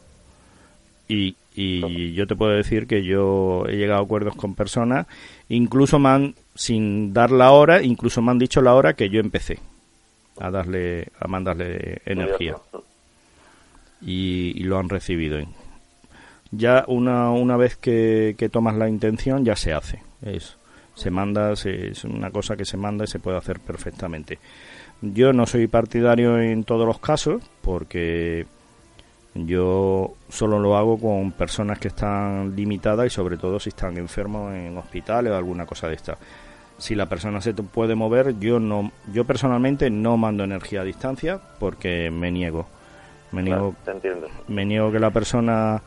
[1.09, 5.07] Y, y yo te puedo decir que yo he llegado a acuerdos con personas,
[5.49, 9.19] incluso me han, sin dar la hora, incluso me han dicho la hora que yo
[9.19, 9.59] empecé
[10.39, 12.55] a darle, a mandarle energía.
[14.01, 15.39] Y, y lo han recibido.
[16.51, 20.01] Ya una, una vez que, que tomas la intención, ya se hace.
[20.21, 20.57] Es,
[20.95, 24.39] se manda, es una cosa que se manda y se puede hacer perfectamente.
[25.01, 28.45] Yo no soy partidario en todos los casos porque
[29.47, 34.53] yo solo lo hago con personas que están limitadas y sobre todo si están enfermos
[34.53, 36.17] en hospitales o alguna cosa de esta.
[36.77, 41.39] Si la persona se puede mover, yo no, yo personalmente no mando energía a distancia
[41.59, 42.67] porque me niego.
[43.31, 43.75] Me niego,
[44.47, 45.83] me niego que la persona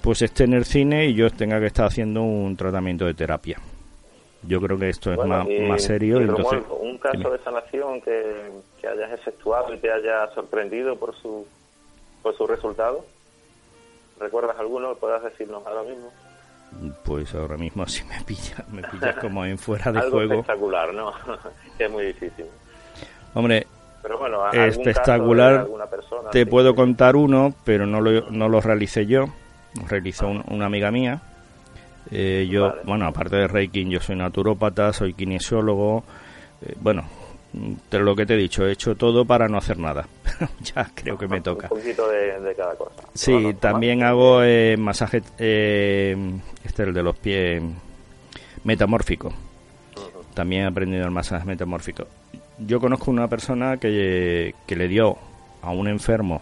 [0.00, 3.58] pues esté en el cine y yo tenga que estar haciendo un tratamiento de terapia.
[4.42, 5.46] Yo creo que esto es más,
[5.82, 6.20] serio.
[6.20, 11.46] entonces, un caso de sanación que, que, hayas efectuado y te haya sorprendido por su,
[12.22, 13.04] por su resultado.
[14.18, 14.94] ¿Recuerdas alguno?
[14.94, 16.10] ¿Puedas decirnos ahora mismo?
[17.04, 20.34] Pues ahora mismo si me pillas, me pillas como en fuera de Algo juego.
[20.34, 21.12] espectacular, ¿no?
[21.76, 22.46] que es muy difícil.
[23.34, 23.66] Hombre,
[24.02, 25.66] pero bueno, espectacular.
[26.30, 29.26] te puedo contar uno, pero no lo, no lo realicé yo.
[29.80, 31.22] Lo realizó una amiga mía
[32.10, 36.04] eh, yo, bueno, aparte de Reiki, yo soy naturópata, soy kinesiólogo.
[36.60, 37.04] Eh, bueno,
[37.52, 40.08] de lo que te he dicho, he hecho todo para no hacer nada.
[40.74, 41.68] ya creo que me toca.
[41.70, 43.02] Un poquito de, cada cosa.
[43.14, 46.16] Sí, también hago eh, masaje, eh,
[46.64, 47.62] este es el de los pies,
[48.64, 49.32] metamórfico.
[50.34, 52.06] También he aprendido el masaje metamórfico.
[52.58, 55.18] Yo conozco una persona que, que le dio
[55.60, 56.40] a un enfermo,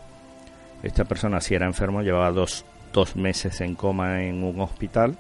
[0.83, 5.19] esta persona si era enfermo, llevaba dos, dos meses en coma en un hospital,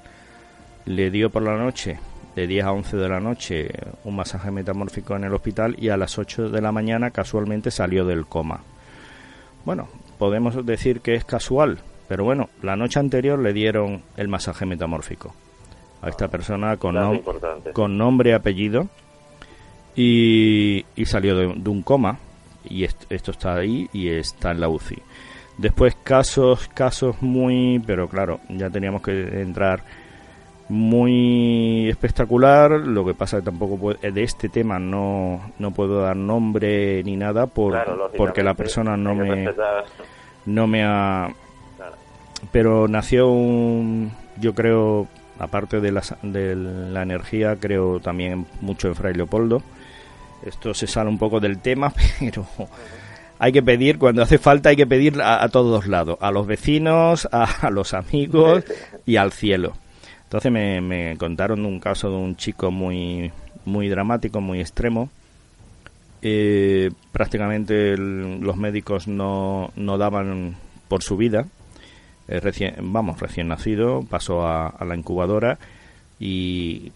[0.84, 1.98] le dio por la noche
[2.36, 3.70] de 10 a 11 de la noche
[4.04, 8.04] un masaje metamórfico en el hospital y a las 8 de la mañana casualmente salió
[8.04, 8.60] del coma.
[9.64, 9.88] Bueno,
[10.18, 15.34] podemos decir que es casual, pero bueno, la noche anterior le dieron el masaje metamórfico
[16.02, 16.96] a esta persona con,
[17.72, 18.88] con nombre y apellido
[19.94, 22.18] y, salió de, un coma
[22.64, 24.98] y esto, está ahí y está en la UCI.
[25.58, 29.82] Después casos, casos muy, pero claro, ya teníamos que entrar
[30.70, 32.70] muy espectacular.
[32.70, 37.46] Lo que pasa que tampoco de este tema no, no puedo dar nombre ni nada
[37.46, 37.76] por,
[38.16, 39.52] porque la persona no me
[40.46, 41.28] no me ha.
[42.52, 48.94] Pero nació un, yo creo, aparte de la, de la energía, creo también mucho en
[48.94, 49.62] Fray Leopoldo.
[50.46, 52.46] Esto se sale un poco del tema, pero
[53.38, 57.28] hay que pedir, cuando hace falta, hay que pedir a, todos lados, a los vecinos,
[57.30, 58.64] a los amigos
[59.04, 59.74] y al cielo.
[60.30, 63.32] Entonces me, me contaron un caso de un chico muy,
[63.64, 65.10] muy dramático, muy extremo.
[66.22, 70.54] Eh, prácticamente los médicos no, no daban
[70.86, 71.48] por su vida.
[72.28, 75.58] Eh, recién, vamos, recién nacido, pasó a, la incubadora
[76.20, 76.92] y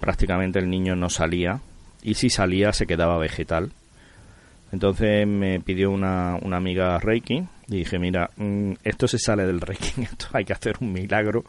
[0.00, 1.60] prácticamente el niño no salía.
[2.02, 3.70] Y si salía se quedaba vegetal.
[4.72, 9.60] Entonces me pidió una, una amiga Reiki y dije, mira, mm, esto se sale del
[9.60, 11.44] Reiki, esto hay que hacer un milagro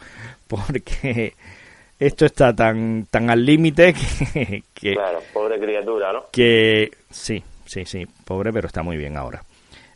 [0.47, 1.33] porque
[1.99, 3.93] esto está tan tan al límite
[4.73, 6.25] que, Claro, pobre criatura, ¿no?
[6.31, 9.43] Que sí, sí, sí, pobre, pero está muy bien ahora.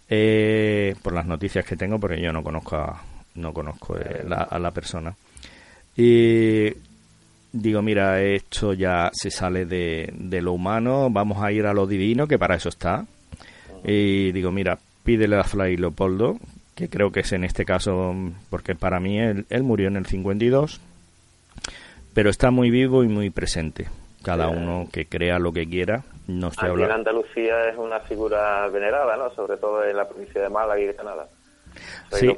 [0.10, 3.02] Eh, por las noticias que tengo, porque yo no conozco a,
[3.36, 5.16] no conozco eh, a la persona.
[5.96, 6.72] Y
[7.52, 11.88] digo, mira, esto ya se sale de, de lo humano, vamos a ir a lo
[11.88, 13.06] divino, que para eso está.
[13.86, 16.38] Y digo, mira, pídele a Fray Leopoldo,
[16.76, 18.14] que creo que es en este caso,
[18.50, 20.82] porque para mí él, murió en el 52,
[22.14, 23.88] pero está muy vivo y muy presente.
[24.24, 26.06] Cada uno que crea lo que quiera.
[26.28, 29.30] No estoy Aquí en Andalucía es una figura venerada, ¿no?
[29.36, 31.28] Sobre todo en la provincia de Málaga y de Granada.
[32.14, 32.30] Sí,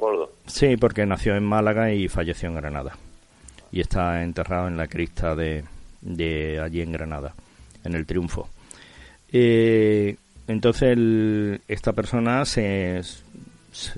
[0.48, 2.98] sí, porque nació en Málaga y falleció en Granada.
[3.72, 5.64] Y está enterrado en la crista de,
[6.02, 7.36] de allí en Granada,
[7.84, 8.50] en el Triunfo.
[9.32, 10.16] Eh,
[10.48, 13.02] entonces esta persona se,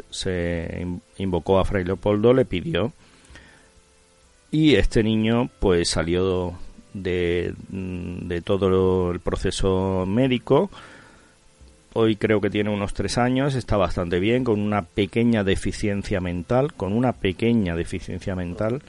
[0.10, 2.94] se invocó a Fray Leopoldo, le pidió
[4.52, 6.58] y este niño pues salió
[6.94, 10.70] de, de todo el proceso médico.
[11.94, 16.74] Hoy creo que tiene unos tres años, está bastante bien, con una pequeña deficiencia mental,
[16.74, 18.82] con una pequeña deficiencia mental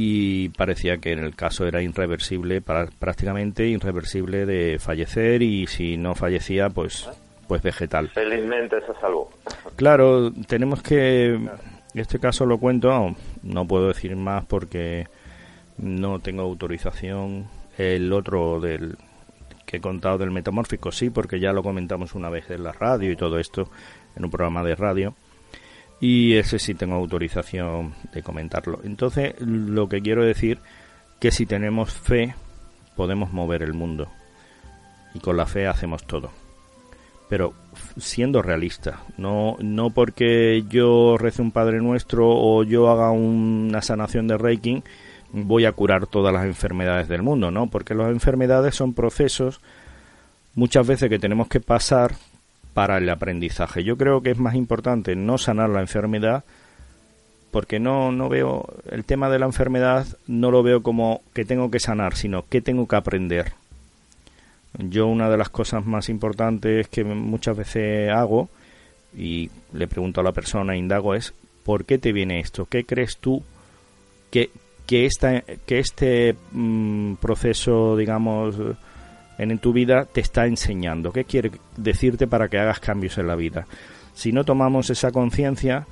[0.00, 6.14] y parecía que en el caso era irreversible, prácticamente irreversible de fallecer y si no
[6.14, 7.10] fallecía, pues,
[7.48, 8.08] pues vegetal.
[8.10, 9.28] Felizmente se salvó.
[9.74, 11.36] Claro, tenemos que,
[11.94, 15.08] este caso lo cuento, no puedo decir más porque
[15.78, 17.48] no tengo autorización.
[17.76, 18.96] El otro del
[19.66, 23.10] que he contado del metamórfico sí, porque ya lo comentamos una vez en la radio
[23.10, 23.68] y todo esto,
[24.14, 25.14] en un programa de radio
[26.00, 28.80] y ese sí tengo autorización de comentarlo.
[28.84, 30.58] Entonces, lo que quiero decir
[31.20, 32.34] que si tenemos fe
[32.96, 34.08] podemos mover el mundo
[35.14, 36.30] y con la fe hacemos todo.
[37.28, 37.52] Pero
[37.98, 44.28] siendo realista, no no porque yo rece un Padre Nuestro o yo haga una sanación
[44.28, 44.82] de Reiki
[45.32, 47.68] voy a curar todas las enfermedades del mundo, ¿no?
[47.68, 49.60] Porque las enfermedades son procesos
[50.54, 52.14] muchas veces que tenemos que pasar
[52.78, 53.82] para el aprendizaje.
[53.82, 56.44] Yo creo que es más importante no sanar la enfermedad
[57.50, 61.72] porque no, no veo el tema de la enfermedad, no lo veo como que tengo
[61.72, 63.54] que sanar, sino que tengo que aprender.
[64.78, 68.48] Yo una de las cosas más importantes que muchas veces hago
[69.12, 72.66] y le pregunto a la persona, indago, es ¿por qué te viene esto?
[72.66, 73.42] ¿Qué crees tú
[74.30, 74.52] que,
[74.86, 78.54] que, esta, que este mm, proceso, digamos,
[79.38, 83.36] en tu vida te está enseñando, qué quiere decirte para que hagas cambios en la
[83.36, 83.66] vida.
[84.12, 85.86] Si no tomamos esa conciencia,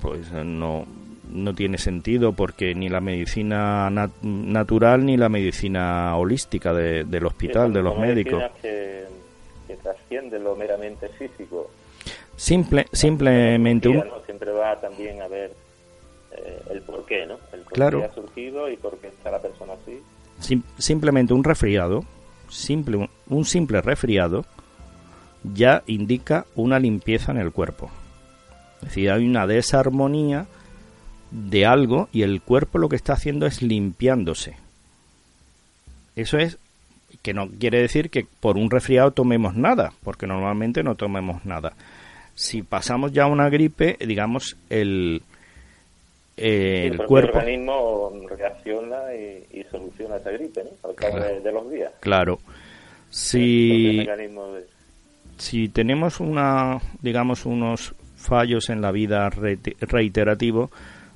[0.00, 0.86] pues no,
[1.28, 3.90] no tiene sentido porque ni la medicina
[4.22, 8.44] natural ni la medicina holística del hospital, de los médicos.
[8.62, 9.04] Que,
[9.66, 11.70] que trasciende lo meramente físico.
[12.36, 14.04] Simple, simplemente un...
[14.24, 15.50] Siempre va también a ver
[16.30, 17.38] eh, el porqué, ¿no?
[17.52, 18.04] El claro.
[18.04, 20.00] ha surgido y por qué está la persona así
[20.78, 22.04] simplemente un resfriado
[22.48, 24.44] simple, un simple resfriado
[25.42, 27.90] ya indica una limpieza en el cuerpo.
[28.80, 30.46] Es decir, hay una desarmonía
[31.30, 34.56] de algo y el cuerpo lo que está haciendo es limpiándose.
[36.16, 36.58] Eso es
[37.22, 41.74] que no quiere decir que por un resfriado tomemos nada, porque normalmente no tomemos nada.
[42.34, 45.22] Si pasamos ya una gripe, digamos, el,
[46.38, 47.38] el, cuerpo...
[47.38, 50.70] El organismo reacciona y, soluciona esa gripe, ¿no?
[50.88, 51.92] Al cabo de, los días.
[52.00, 52.38] Claro.
[53.10, 54.06] Si,
[55.36, 60.70] si tenemos una, digamos, unos fallos en la vida reiterativos,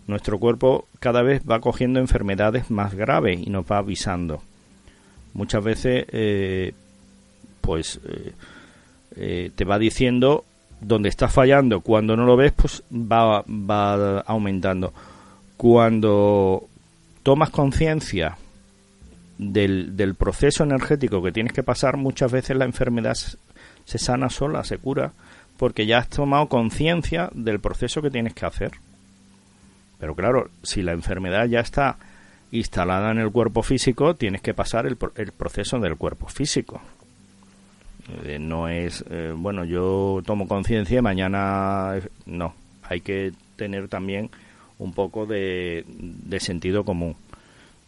[0.06, 4.42] nuestro cuerpo cada vez va cogiendo enfermedades más graves y nos va avisando.
[5.34, 6.72] Muchas veces, eh,
[7.60, 8.32] pues, eh,
[9.16, 10.44] eh, te va diciendo
[10.82, 11.80] dónde estás fallando.
[11.80, 14.92] Cuando no lo ves, pues va, va aumentando.
[15.56, 16.64] Cuando
[17.22, 18.36] tomas conciencia
[19.38, 24.64] del, del proceso energético que tienes que pasar, muchas veces la enfermedad se sana sola,
[24.64, 25.12] se cura,
[25.56, 28.72] porque ya has tomado conciencia del proceso que tienes que hacer.
[29.98, 31.96] Pero claro, si la enfermedad ya está
[32.50, 36.80] instalada en el cuerpo físico, tienes que pasar el, el proceso del cuerpo físico.
[38.24, 42.54] Eh, no es, eh, bueno, yo tomo conciencia y mañana no.
[42.82, 44.30] Hay que tener también
[44.78, 45.84] un poco de,
[46.40, 47.16] sentido común.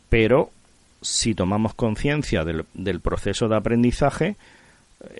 [0.08, 0.50] Pero
[1.02, 4.36] si tomamos conciencia del, del, proceso de aprendizaje,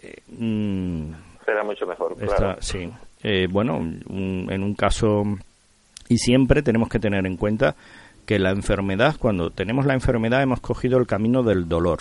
[0.01, 1.12] eh, mm,
[1.45, 2.16] será mucho mejor.
[2.16, 2.57] claro.
[2.61, 2.90] Sí.
[3.51, 5.24] bueno, en un caso
[6.09, 7.74] y siempre tenemos que tener en cuenta
[8.26, 12.01] que la enfermedad, cuando tenemos la enfermedad, hemos cogido el camino del dolor.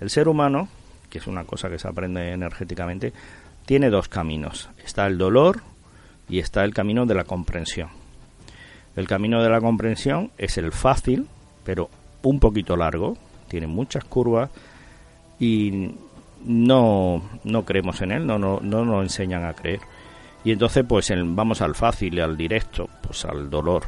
[0.00, 0.68] El ser humano,
[1.16, 3.14] que es una cosa que se aprende energéticamente,
[3.64, 4.68] tiene dos caminos.
[4.84, 5.62] Está el dolor
[6.28, 7.88] y está el camino de la comprensión.
[8.96, 11.26] El camino de la comprensión es el fácil,
[11.64, 11.88] pero
[12.22, 13.16] un poquito largo,
[13.48, 14.50] tiene muchas curvas
[15.40, 15.94] y
[16.44, 19.80] no, no creemos en él, no, no, no nos enseñan a creer.
[20.44, 23.84] Y entonces, pues vamos al fácil al directo, pues al dolor.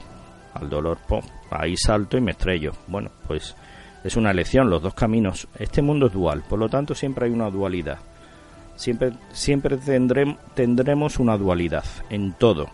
[0.54, 0.96] Al dolor,
[1.50, 2.72] ahí salto y me estrello.
[2.86, 3.54] Bueno, pues
[4.04, 5.48] es una lección, los dos caminos.
[5.58, 7.98] Este mundo es dual, por lo tanto siempre hay una dualidad.
[8.76, 12.68] Siempre, siempre tendremos, tendremos una dualidad en todo.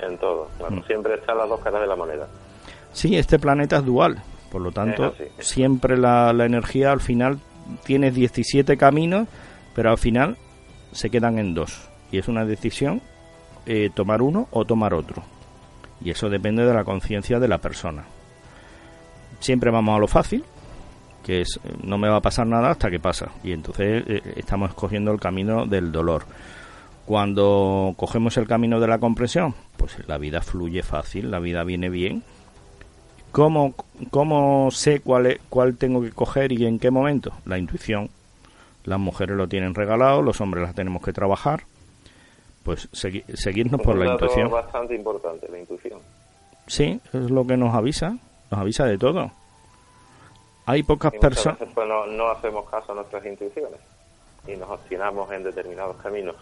[0.00, 0.82] En todo, mm.
[0.86, 2.28] siempre están las dos caras de la moneda.
[2.92, 7.38] Sí, este planeta es dual, por lo tanto, siempre la, la energía al final
[7.84, 9.26] tiene 17 caminos,
[9.74, 10.36] pero al final
[10.92, 11.88] se quedan en dos.
[12.10, 13.00] Y es una decisión
[13.66, 15.22] eh, tomar uno o tomar otro.
[16.00, 18.04] Y eso depende de la conciencia de la persona.
[19.40, 20.44] Siempre vamos a lo fácil,
[21.24, 23.30] que es no me va a pasar nada hasta que pasa.
[23.42, 26.24] Y entonces eh, estamos escogiendo el camino del dolor.
[27.06, 31.88] Cuando cogemos el camino de la comprensión, pues la vida fluye fácil, la vida viene
[31.88, 32.22] bien.
[33.32, 33.74] ¿Cómo,
[34.10, 37.32] cómo sé cuál, es, cuál tengo que coger y en qué momento?
[37.44, 38.10] La intuición.
[38.84, 41.64] Las mujeres lo tienen regalado, los hombres las tenemos que trabajar
[42.62, 44.46] pues seguirnos por la intuición.
[44.46, 46.00] Es bastante importante, la intuición.
[46.66, 48.16] Sí, es lo que nos avisa,
[48.52, 49.30] nos avisa de todo.
[50.66, 51.58] Hay pocas personas...
[51.74, 53.80] Pues no, no hacemos caso a nuestras intuiciones
[54.46, 56.36] y nos obstinamos en determinados caminos.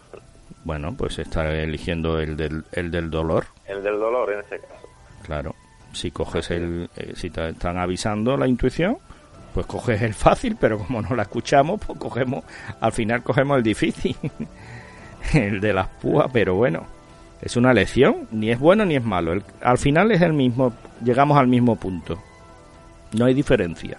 [0.63, 3.45] Bueno, pues está eligiendo el del, el del dolor.
[3.65, 4.87] El del dolor en ese caso.
[5.23, 5.55] Claro,
[5.93, 6.89] si coges el...
[6.97, 8.97] Eh, si te están avisando la intuición,
[9.53, 12.43] pues coges el fácil, pero como no la escuchamos, pues cogemos...
[12.81, 14.17] Al final cogemos el difícil.
[15.33, 16.85] el de las púas, pero bueno,
[17.41, 19.33] es una lección, ni es bueno ni es malo.
[19.61, 20.73] al final es el mismo,
[21.03, 22.19] llegamos al mismo punto.
[23.13, 23.97] No hay diferencia.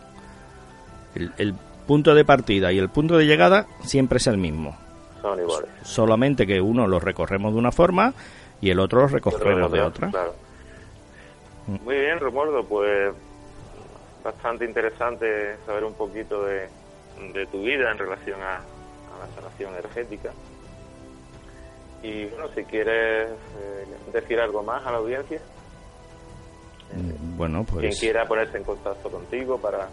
[1.15, 1.55] El,
[1.87, 4.77] punto de partida y el punto de llegada siempre es el mismo.
[5.21, 5.69] Son iguales.
[5.83, 8.15] Solamente que uno lo recorremos de una forma
[8.61, 10.09] y el otro lo recorremos de otra.
[11.67, 11.85] Mm.
[11.85, 13.13] Muy bien, Romualdo, pues
[14.23, 16.69] bastante interesante saber un poquito de,
[17.51, 18.61] tu vida en relación a
[19.19, 20.33] la sanación energética.
[22.03, 25.41] Y bueno, si quieres eh, decir algo más a la audiencia.
[26.95, 27.81] Mm, bueno, pues.
[27.81, 29.89] Quien quiera ponerse en contacto contigo para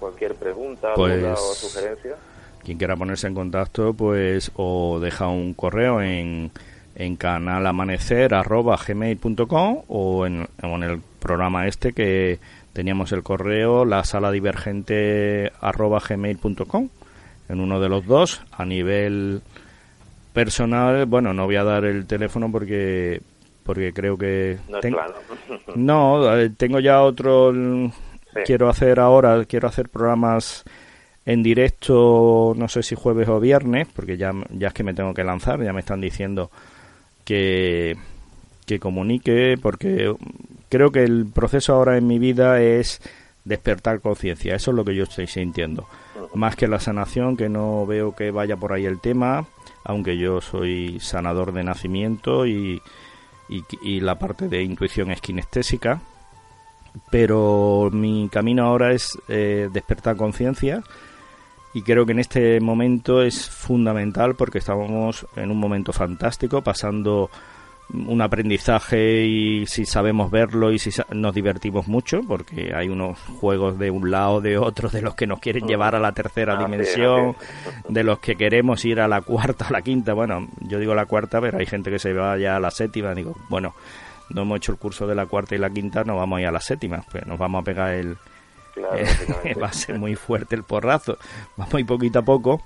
[0.00, 2.16] cualquier pregunta duda o pues, sugerencia.
[2.62, 6.50] Quien quiera ponerse en contacto, pues, o deja un correo en,
[6.94, 12.38] en canalamanecer.gmail.com o en, en el programa este que
[12.72, 16.88] teníamos el correo la sala divergente gmail.com
[17.48, 19.42] en uno de los dos a nivel
[20.34, 23.22] personal, bueno, no voy a dar el teléfono porque
[23.62, 24.58] porque creo que
[25.74, 27.50] no, eh, tengo ya otro
[28.44, 30.64] quiero hacer ahora quiero hacer programas
[31.24, 35.14] en directo no sé si jueves o viernes porque ya ya es que me tengo
[35.14, 36.50] que lanzar ya me están diciendo
[37.24, 37.96] que
[38.66, 40.14] que comunique porque
[40.68, 43.00] creo que el proceso ahora en mi vida es
[43.44, 44.54] despertar conciencia.
[44.54, 45.86] Eso es lo que yo estoy sintiendo.
[46.34, 49.46] Más que la sanación, que no veo que vaya por ahí el tema,
[49.84, 52.82] aunque yo soy sanador de nacimiento y,
[53.48, 56.00] y, la parte de intuición es kinestésica.
[57.10, 60.82] Pero mi camino ahora es eh, despertar conciencia
[61.74, 67.30] y creo que en este momento es fundamental porque estamos en un momento fantástico, pasando
[67.92, 73.78] un aprendizaje y si sabemos verlo y si nos divertimos mucho porque hay unos juegos
[73.78, 76.64] de un lado de otro de los que nos quieren llevar a la tercera ah,
[76.64, 77.36] dimensión
[77.88, 80.14] de los que queremos ir a la cuarta a la quinta.
[80.14, 83.14] Bueno yo digo la cuarta pero hay gente que se va ya a la séptima.
[83.14, 83.74] Digo bueno
[84.30, 86.46] no hemos hecho el curso de la cuarta y la quinta no vamos a ir
[86.48, 88.16] a la séptima pues nos vamos a pegar el
[89.62, 91.18] va a ser muy fuerte el porrazo.
[91.56, 92.60] Vamos a ir poquito a poco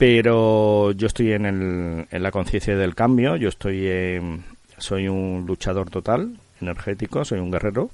[0.00, 4.48] pero yo estoy en, el, en la conciencia del cambio, yo estoy
[4.78, 7.90] soy un luchador total, energético, soy un guerrero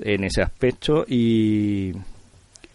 [0.00, 1.92] en ese aspecto y,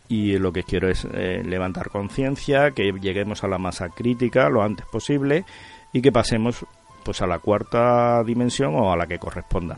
[0.09, 4.63] y lo que quiero es eh, levantar conciencia, que lleguemos a la masa crítica lo
[4.63, 5.45] antes posible
[5.93, 6.65] y que pasemos
[7.05, 9.77] pues a la cuarta dimensión o a la que corresponda.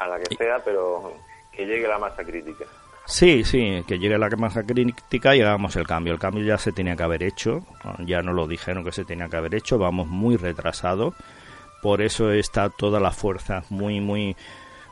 [0.00, 1.12] A la que sea, pero
[1.52, 2.64] que llegue la masa crítica.
[3.10, 6.12] Sí, sí, que llegue la masa crítica y hagamos el cambio.
[6.12, 7.64] El cambio ya se tenía que haber hecho,
[8.06, 11.14] ya no lo dijeron que se tenía que haber hecho, vamos muy retrasados.
[11.82, 14.36] Por eso está toda la fuerza muy, muy,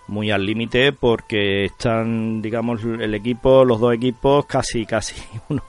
[0.09, 5.14] muy al límite, porque están, digamos, el equipo, los dos equipos, casi, casi
[5.49, 5.62] uno,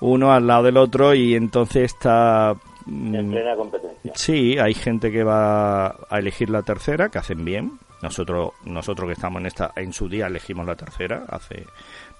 [0.00, 4.12] uno al lado del otro y entonces está en plena competencia.
[4.14, 9.14] Sí, hay gente que va a elegir la tercera, que hacen bien, nosotros, nosotros que
[9.14, 11.64] estamos en esta, en su día elegimos la tercera, hace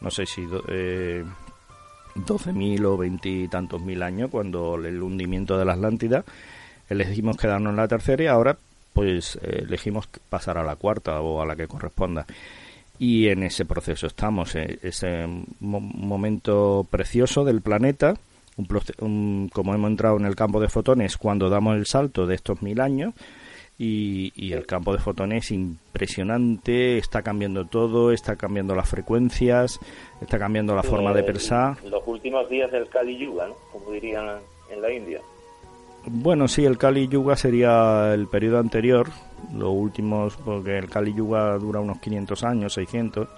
[0.01, 1.25] no sé si eh,
[2.15, 6.25] 12.000 o 20 y tantos mil años, cuando el hundimiento de la Atlántida,
[6.89, 8.57] elegimos quedarnos en la tercera y ahora
[8.93, 12.27] pues eh, elegimos pasar a la cuarta o a la que corresponda.
[12.99, 15.27] Y en ese proceso estamos, eh, ese
[15.61, 18.15] momento precioso del planeta,
[18.69, 22.81] como hemos entrado en el campo de fotones cuando damos el salto de estos mil
[22.81, 23.15] años,
[23.79, 29.81] y, el campo de fotones es impresionante, está cambiando todo, está cambiando las frecuencias,
[30.21, 31.83] está cambiando la forma de pensar.
[31.85, 33.57] Los últimos días del Kali Yuga, ¿no?
[33.73, 34.39] Como dirían
[34.71, 35.21] en la India.
[36.05, 39.09] Bueno, sí, el Kali Yuga sería el periodo anterior,
[39.55, 43.29] los últimos, porque el Kali Yuga dura unos 500 años, 600,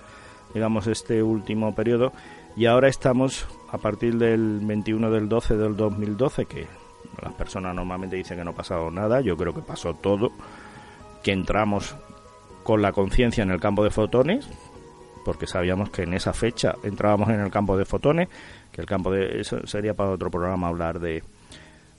[0.55, 2.13] digamos este último periodo,
[2.57, 6.67] y ahora estamos a partir del 21 del 12 del 2012, que
[7.23, 10.33] las personas normalmente dicen que no ha pasado nada, yo creo que pasó todo,
[11.23, 11.95] que entramos
[12.63, 14.49] con la conciencia en el campo de fotones,
[15.25, 18.29] porque sabíamos que en esa fecha entrábamos en el campo de fotones,
[18.73, 21.23] que el campo de eso sería para otro programa hablar de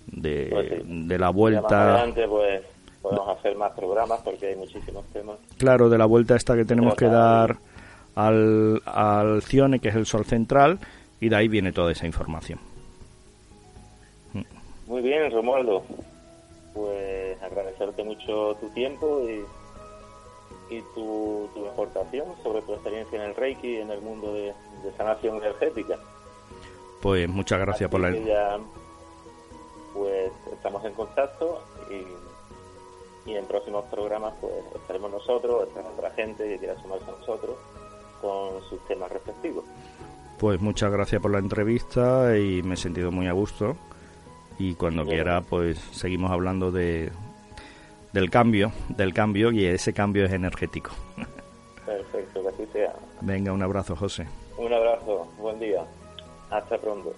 [0.07, 1.93] de, pues la vuelta.
[1.93, 2.61] adelante pues
[3.01, 5.37] podemos hacer más programas porque hay muchísimos temas.
[5.57, 7.57] Claro, de la vuelta esta que tenemos que dar
[8.15, 10.79] al, al Cione, que es el Sol central,
[11.19, 12.59] y de ahí viene toda esa información.
[14.87, 15.83] Muy bien, Romualdo.
[16.73, 23.35] Pues agradecerte mucho tu tiempo y, y tu, tu, aportación sobre tu experiencia en el
[23.35, 24.53] Reiki y en el mundo de,
[24.97, 25.97] sanación energética.
[27.01, 28.11] Pues muchas gracias por la...
[28.11, 28.59] Ya,
[29.93, 36.47] pues estamos en contacto y, y en próximos programas pues estaremos nosotros, estará otra gente
[36.47, 37.55] que quiera sumarse a nosotros
[38.21, 39.63] con sus temas respectivos.
[40.37, 43.77] Pues muchas gracias por la entrevista y me he sentido muy a gusto
[44.57, 47.11] y cuando quiera pues seguimos hablando de
[48.13, 50.91] del cambio, del cambio y ese cambio es energético.
[51.85, 52.93] Perfecto, que así sea.
[53.21, 54.25] Venga, un abrazo, José.
[54.57, 55.83] Un abrazo, buen día.
[56.49, 57.13] Hasta pronto.